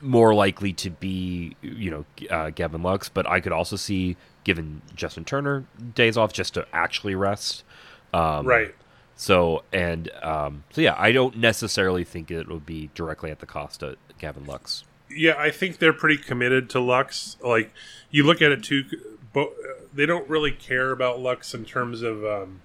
[0.01, 3.09] more likely to be, you know, uh, Gavin Lux.
[3.09, 7.65] But I could also see giving Justin Turner days off just to actually rest.
[8.13, 8.75] Um, Right.
[9.17, 13.47] So and um, so yeah, I don't necessarily think it would be directly at the
[13.47, 14.85] cost of Gavin Lux.
[15.11, 17.37] Yeah, I think they're pretty committed to Lux.
[17.43, 17.73] Like
[18.13, 18.85] you look at it too,
[19.33, 19.53] but
[19.93, 22.61] they don't really care about Lux in terms of um,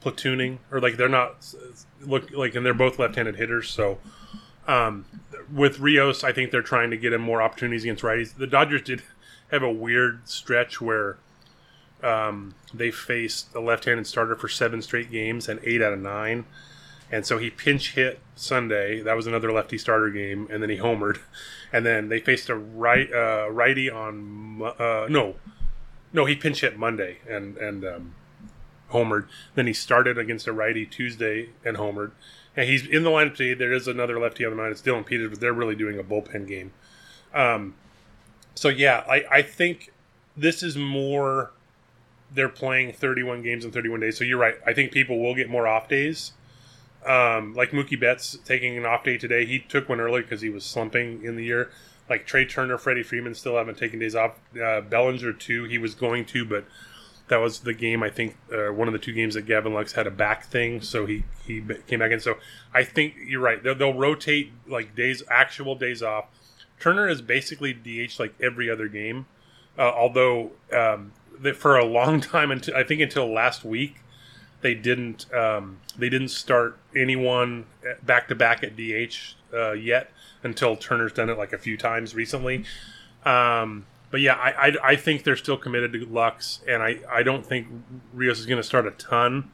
[0.00, 1.54] platooning or like they're not
[2.00, 3.68] look like, and they're both left-handed hitters.
[3.68, 3.98] So
[4.66, 5.04] um,
[5.52, 8.36] with Rios, I think they're trying to get him more opportunities against righties.
[8.36, 9.02] The Dodgers did
[9.50, 11.18] have a weird stretch where
[12.02, 16.44] um, they faced a left-handed starter for seven straight games and eight out of nine.
[17.12, 19.02] And so he pinch hit Sunday.
[19.02, 21.18] That was another lefty starter game, and then he homered.
[21.72, 25.36] And then they faced a right uh, righty on uh, no,
[26.12, 28.14] no he pinch hit Monday and and um,
[28.90, 29.28] homered.
[29.54, 32.10] Then he started against a righty Tuesday and homered.
[32.56, 33.54] And he's in the lineup today.
[33.54, 34.72] There is another lefty on the line.
[34.72, 36.72] It's Dillon Peters, but they're really doing a bullpen game.
[37.32, 37.74] Um,
[38.54, 39.92] so yeah, I I think
[40.36, 41.52] this is more.
[42.32, 44.16] They're playing 31 games in 31 days.
[44.16, 44.54] So you're right.
[44.64, 46.32] I think people will get more off days
[47.06, 49.46] um, like Mookie Betts taking an off day today.
[49.46, 51.70] He took one early because he was slumping in the year.
[52.08, 54.32] Like Trea Turner, Freddie Freeman still haven't taken days off.
[54.60, 55.64] Uh, Bellinger too.
[55.64, 56.64] He was going to, but
[57.30, 58.02] that was the game.
[58.02, 60.80] I think uh, one of the two games that Gavin Lux had a back thing,
[60.80, 62.20] so he he came back in.
[62.20, 62.36] So
[62.74, 63.62] I think you're right.
[63.62, 66.26] They'll, they'll rotate like days, actual days off.
[66.80, 69.26] Turner is basically DH like every other game.
[69.78, 73.96] Uh, although um, that for a long time, until I think until last week,
[74.60, 77.66] they didn't um, they didn't start anyone
[78.02, 80.10] back to back at DH uh, yet
[80.42, 82.64] until Turner's done it like a few times recently.
[83.24, 87.22] Um, but yeah, I, I, I think they're still committed to Lux, and I, I
[87.22, 87.68] don't think
[88.12, 89.50] Rios is going to start a ton.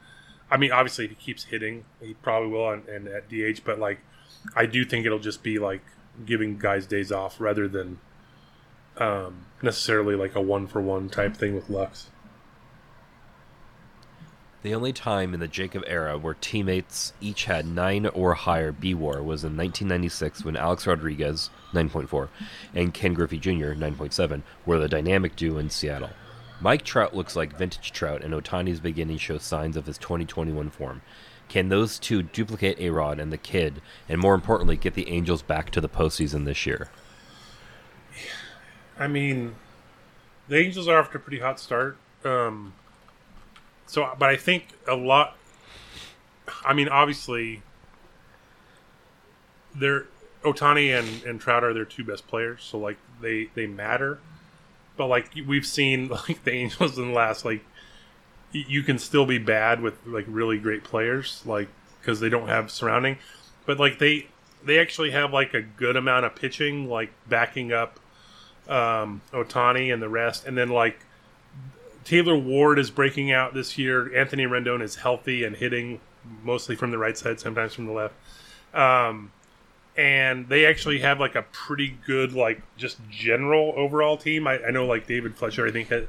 [0.49, 3.61] I mean, obviously, if he keeps hitting, he probably will, and, and at DH.
[3.63, 3.99] But like,
[4.55, 5.81] I do think it'll just be like
[6.25, 7.99] giving guys days off rather than
[8.97, 12.09] um, necessarily like a one for one type thing with Lux.
[14.67, 18.93] The only time in the Jacob era where teammates each had 9 or higher B
[18.93, 22.27] WAR was in 1996 when Alex Rodriguez, 9.4,
[22.75, 26.09] and Ken Griffey Jr., 9.7, were the dynamic duo in Seattle.
[26.59, 31.01] Mike Trout looks like vintage Trout, and Ohtani's beginning shows signs of his 2021 form.
[31.47, 35.43] Can those two duplicate A Rod and the kid, and more importantly, get the Angels
[35.43, 36.89] back to the postseason this year?
[38.99, 39.55] I mean,
[40.49, 41.95] the Angels are off to a pretty hot start.
[42.25, 42.73] Um,
[43.87, 45.35] so, but I think a lot.
[46.63, 47.61] I mean, obviously,
[49.73, 50.05] they're
[50.43, 54.19] Ohtani and and Trout are their two best players, so like they they matter.
[54.97, 57.63] but like we've seen like the Angels in the last like
[58.51, 61.67] you can still be bad with like really great players like
[61.99, 63.17] because they don't have surrounding,
[63.65, 64.27] but like they
[64.63, 67.99] they actually have like a good amount of pitching like backing up
[68.67, 70.99] um, Ohtani and the rest, and then like
[72.07, 74.17] Taylor Ward is breaking out this year.
[74.17, 75.99] Anthony Rendon is healthy and hitting
[76.41, 78.13] mostly from the right side, sometimes from the left.
[78.73, 79.33] Um,
[79.97, 84.47] and they actually have like a pretty good like just general overall team.
[84.47, 86.07] I, I know like David Fletcher, I think is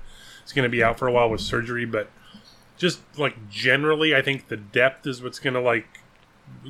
[0.54, 2.08] going to be out for a while with surgery, but
[2.76, 5.98] just like generally, I think the depth is what's going to like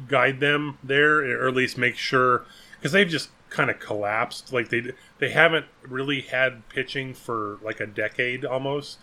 [0.09, 4.55] guide them there, or at least make sure because they've just kind of collapsed.
[4.55, 9.01] Like they they haven't really had pitching for like a decade almost.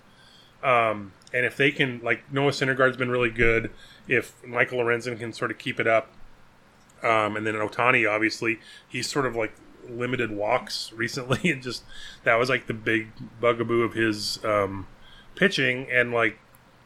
[0.66, 3.72] Um, and if they can, like Noah Syndergaard's been really good.
[4.08, 6.10] If Michael Lorenzen can sort of keep it up,
[7.04, 9.54] um, and then Ohtani, obviously, he's sort of like
[9.88, 11.84] limited walks recently, and just
[12.24, 13.10] that was like the big
[13.40, 14.88] bugaboo of his um,
[15.36, 15.88] pitching.
[15.92, 16.40] And like,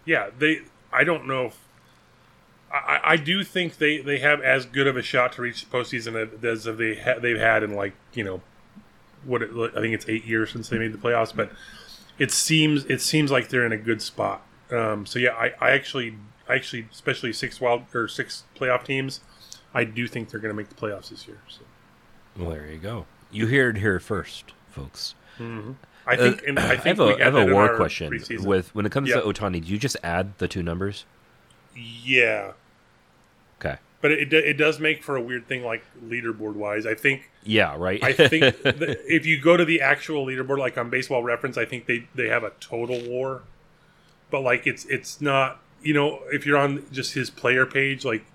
[0.06, 0.62] yeah, they.
[0.92, 1.60] I don't know if
[2.72, 5.78] I, I do think they, they have as good of a shot to reach the
[5.78, 8.42] postseason as they ha- they've had in like you know
[9.24, 11.52] what it, I think it's eight years since they made the playoffs, but
[12.20, 14.46] it seems it seems like they're in a good spot.
[14.72, 16.16] Um, so yeah, I, I actually
[16.48, 19.22] I actually especially six wild or six playoff teams,
[19.74, 21.40] I do think they're going to make the playoffs this year.
[21.48, 21.62] So.
[22.38, 23.06] Well, there you go.
[23.32, 25.16] You hear it here first, folks.
[26.06, 28.12] I think and I I have a, we I have a war question.
[28.12, 28.46] preseason.
[28.46, 29.22] With when it comes Yeah.
[29.22, 31.06] to Ohtani, do you just add the two numbers?
[31.76, 32.52] yeah.
[34.02, 36.86] But it, it does make for a weird thing like leaderboard wise.
[36.86, 37.76] I think Yeah.
[37.78, 38.02] Right.
[38.04, 41.86] I think if you go to the actual leaderboard, like on Baseball Reference, I think
[41.86, 43.44] they they have a total war,
[44.32, 45.60] but like it's it's not.
[45.82, 48.26] You know, if you're on just his player page, like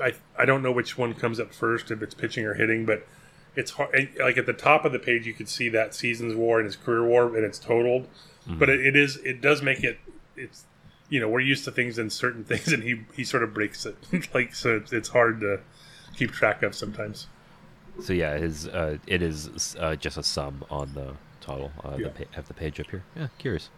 [0.00, 3.06] I I don't know which one comes up first if it's pitching or hitting, but
[3.54, 4.10] it's hard.
[4.18, 6.76] Like at the top of the page, you could see that season's war and his
[6.76, 8.06] career war, and it's totaled.
[8.48, 8.58] Mm-hmm.
[8.58, 9.98] But it, it is it does make it
[10.36, 10.64] it's
[11.08, 13.86] you know we're used to things and certain things, and he he sort of breaks
[13.86, 13.96] it
[14.34, 15.60] like so it's, it's hard to
[16.16, 17.26] keep track of sometimes.
[18.02, 21.72] So yeah, his uh, it is uh, just a sum on the total.
[21.84, 22.08] Uh, Yeah.
[22.08, 23.02] the pa- have the page up here.
[23.16, 23.70] Yeah, curious.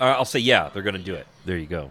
[0.00, 1.26] Uh, I'll say yeah, they're gonna do it.
[1.44, 1.90] There you go.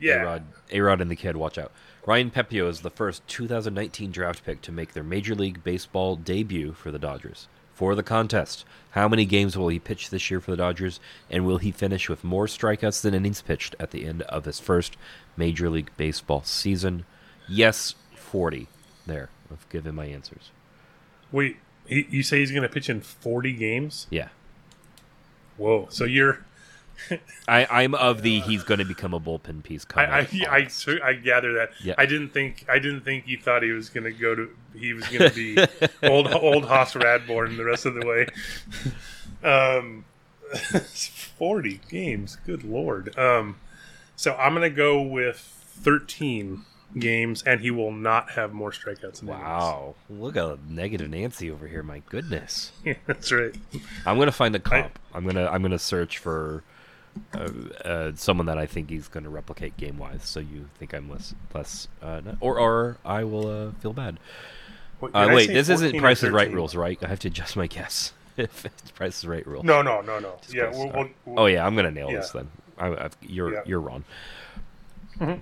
[0.00, 0.22] Yeah.
[0.22, 1.72] A-Rod, A-Rod and the kid, watch out.
[2.06, 6.72] Ryan Pepiot is the first 2019 draft pick to make their Major League Baseball debut
[6.72, 7.48] for the Dodgers.
[7.78, 10.98] For the contest, how many games will he pitch this year for the Dodgers,
[11.30, 14.58] and will he finish with more strikeouts than innings pitched at the end of his
[14.58, 14.96] first
[15.36, 17.04] Major League Baseball season?
[17.48, 18.66] Yes, 40.
[19.06, 20.50] There, I've given my answers.
[21.30, 24.08] Wait, you say he's going to pitch in 40 games?
[24.10, 24.30] Yeah.
[25.56, 25.86] Whoa.
[25.88, 26.44] So you're.
[27.48, 29.86] I, I'm of the he's going to become a bullpen piece.
[29.94, 30.28] I, I.
[30.50, 30.68] I,
[31.04, 31.70] I gather that.
[31.82, 31.94] Yeah.
[31.98, 34.92] I didn't think I didn't think you thought he was going to go to he
[34.92, 38.26] was going to be old old Hoss Radbourn the rest of the way.
[39.42, 40.04] Um,
[41.38, 42.36] forty games.
[42.46, 43.16] Good lord.
[43.18, 43.56] Um,
[44.16, 46.64] so I'm going to go with thirteen
[46.96, 49.20] games, and he will not have more strikeouts.
[49.20, 49.94] Than Wow.
[50.08, 51.82] Look at negative Nancy over here.
[51.82, 52.72] My goodness.
[52.84, 53.54] Yeah, that's right.
[54.06, 54.98] I'm gonna find a comp.
[55.12, 56.62] I, am gonna I'm gonna search for
[57.34, 57.48] uh,
[57.84, 60.24] uh, someone that I think he's gonna replicate game wise.
[60.24, 64.18] So you think I'm less less uh, or or I will uh, feel bad.
[65.00, 66.98] Wait, Uh, wait, this isn't 14 Price is Right rules, right?
[67.02, 68.12] I have to adjust my guess.
[68.36, 69.62] if it's Price is Right rule.
[69.62, 70.38] No, no, no, no.
[70.42, 72.42] Just Yeah, we'll, we'll, we'll, oh yeah, I'm gonna nail this yeah.
[72.42, 72.50] then.
[72.78, 73.60] I, I've, you're Yeah.
[73.66, 74.04] you're wrong.
[75.18, 75.40] Mhm.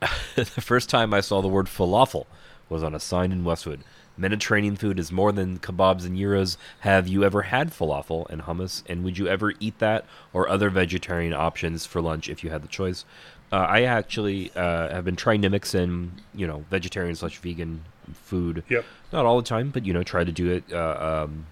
[0.36, 2.26] the first time I saw the word falafel
[2.68, 3.80] was on a sign in Westwood.
[4.16, 6.58] Mediterranean food is more than kebabs and gyros.
[6.80, 8.82] Have you ever had falafel and hummus?
[8.88, 12.62] And would you ever eat that or other vegetarian options for lunch if you had
[12.62, 13.04] the choice?
[13.50, 17.84] Uh, I actually uh, have been trying to mix in, you know, vegetarian slash vegan
[18.14, 18.64] food.
[18.68, 18.84] Yep.
[19.12, 21.46] Not all the time, but you know, try to do it uh, um,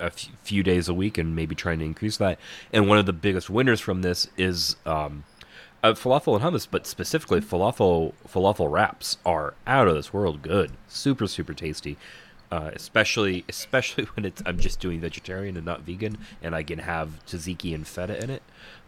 [0.00, 2.38] a f- few days a week and maybe trying to increase that.
[2.72, 5.24] And one of the biggest winners from this is um,
[5.82, 10.72] uh, falafel and hummus, but specifically falafel falafel wraps are out of this world good,
[10.88, 11.96] super super tasty.
[12.50, 16.80] Uh, especially especially when it's I'm just doing vegetarian and not vegan, and I can
[16.80, 18.42] have tzatziki and feta in it.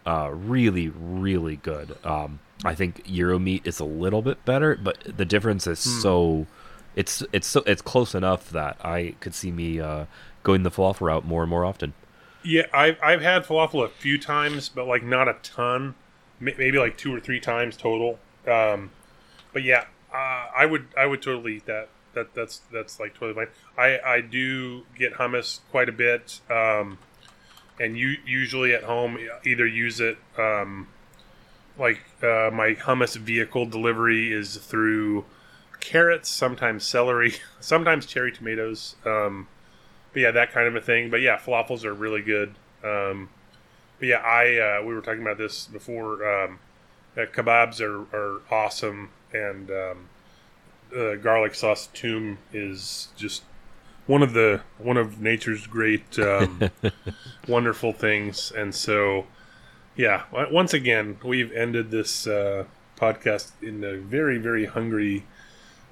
[0.07, 1.97] Uh, really really good.
[2.05, 6.47] Um, I think gyro meat is a little bit better, but the difference is so
[6.97, 10.07] it's it's so it's close enough that I could see me uh,
[10.43, 11.95] going the falafel route more and more often.
[12.43, 15.95] Yeah, I've I've had falafel a few times, but like not a ton.
[16.41, 18.19] Maybe like two or three times total.
[18.47, 18.91] Um,
[19.53, 21.89] but yeah, uh, I would I would totally eat that.
[22.15, 23.55] That that's that's like totally fine.
[23.77, 26.99] I I do get hummus quite a bit, um,
[27.79, 30.19] and you usually at home either use it.
[30.39, 30.89] Um,
[31.79, 35.25] like uh, my hummus vehicle delivery is through
[35.81, 38.97] carrots, sometimes celery, sometimes cherry tomatoes.
[39.05, 39.49] Um,
[40.13, 41.11] but yeah, that kind of a thing.
[41.11, 42.55] But yeah, falafels are really good.
[42.85, 43.29] Um,
[44.01, 46.27] but yeah, I uh, we were talking about this before.
[46.27, 46.59] Um,
[47.17, 50.09] kebabs are, are awesome, and um,
[50.97, 53.43] uh, garlic sauce toum is just
[54.07, 56.71] one of the one of nature's great um,
[57.49, 58.53] wonderful things.
[58.57, 59.27] And so,
[59.97, 62.65] yeah, once again, we've ended this uh,
[62.97, 65.25] podcast in a very very hungry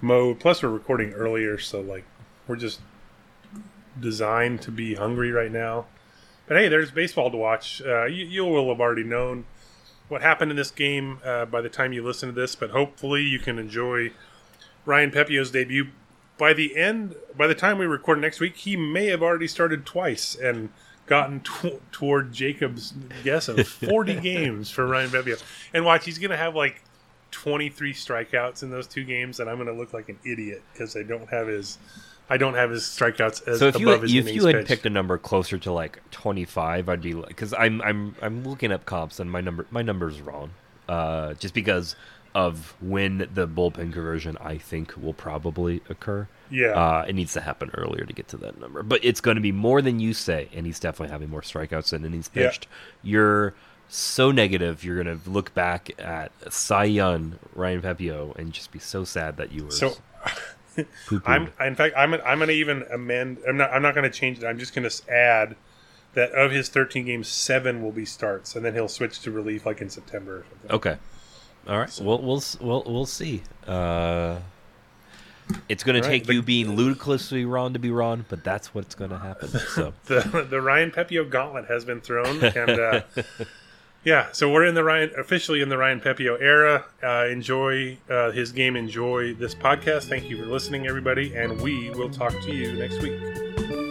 [0.01, 0.41] mode.
[0.41, 2.05] Plus, we're recording earlier, so like
[2.47, 2.81] we're just
[4.01, 5.85] designed to be hungry right now.
[6.49, 7.83] But hey, there's baseball to watch.
[7.85, 9.45] Uh, you, you will have already known
[10.09, 13.23] what happened in this game uh, by the time you listen to this, but hopefully
[13.23, 14.11] you can enjoy
[14.87, 15.89] Ryan Pepiot's debut.
[16.39, 19.85] By the end, by the time we record next week, he may have already started
[19.85, 20.71] twice and
[21.05, 25.43] gotten t- toward Jacob's guess of 40 games for Ryan Pepiot.
[25.75, 26.83] And watch, he's going to have like
[27.33, 30.97] 23 strikeouts in those two games, and I'm going to look like an idiot because
[30.97, 31.79] I don't have his.
[32.31, 34.69] I don't have his strikeouts as So if you above had, if you had pitched.
[34.69, 38.71] picked a number closer to like 25, I'd be like, because I'm I'm I'm looking
[38.73, 40.51] up comps and my number my number's wrong,
[40.89, 41.97] uh, just because
[42.35, 46.29] of when the bullpen conversion I think will probably occur.
[46.51, 46.69] Yeah.
[46.73, 49.41] uh, it needs to happen earlier to get to that number, but it's going to
[49.41, 52.49] be more than you say, and he's definitely having more strikeouts than innings Yeah.
[52.49, 52.67] pitched.
[53.03, 53.55] You're
[53.89, 54.85] so negative.
[54.85, 59.37] You're going to look back at Cy Young, Ryan Pepiot, and just be so sad
[59.39, 59.95] that you were so.
[61.25, 63.39] I'm in fact I'm I'm gonna even amend.
[63.49, 64.45] I'm not I'm not gonna change it.
[64.47, 65.57] I'm just gonna add
[66.15, 69.67] that of his 13 games, seven will be starts, and then he'll switch to relief
[69.67, 70.39] like in September.
[70.39, 70.71] Or something.
[70.73, 70.97] Okay.
[71.69, 72.01] All right.
[72.03, 73.43] We'll we'll we'll we'll see.
[73.67, 74.39] Uh,
[75.69, 78.95] it's going to take but- you being ludicrously wrong to be wrong, but that's what's
[78.95, 79.49] going to happen.
[79.49, 83.01] So The the Ryan Pepiot gauntlet has been thrown, and uh,
[84.05, 86.85] yeah, so we're in the Ryan officially in the Ryan Pepiot era.
[87.03, 88.77] Uh, enjoy uh, his game.
[88.77, 90.09] Enjoy this podcast.
[90.09, 93.88] Thank you for listening, everybody, and we will talk to you next week.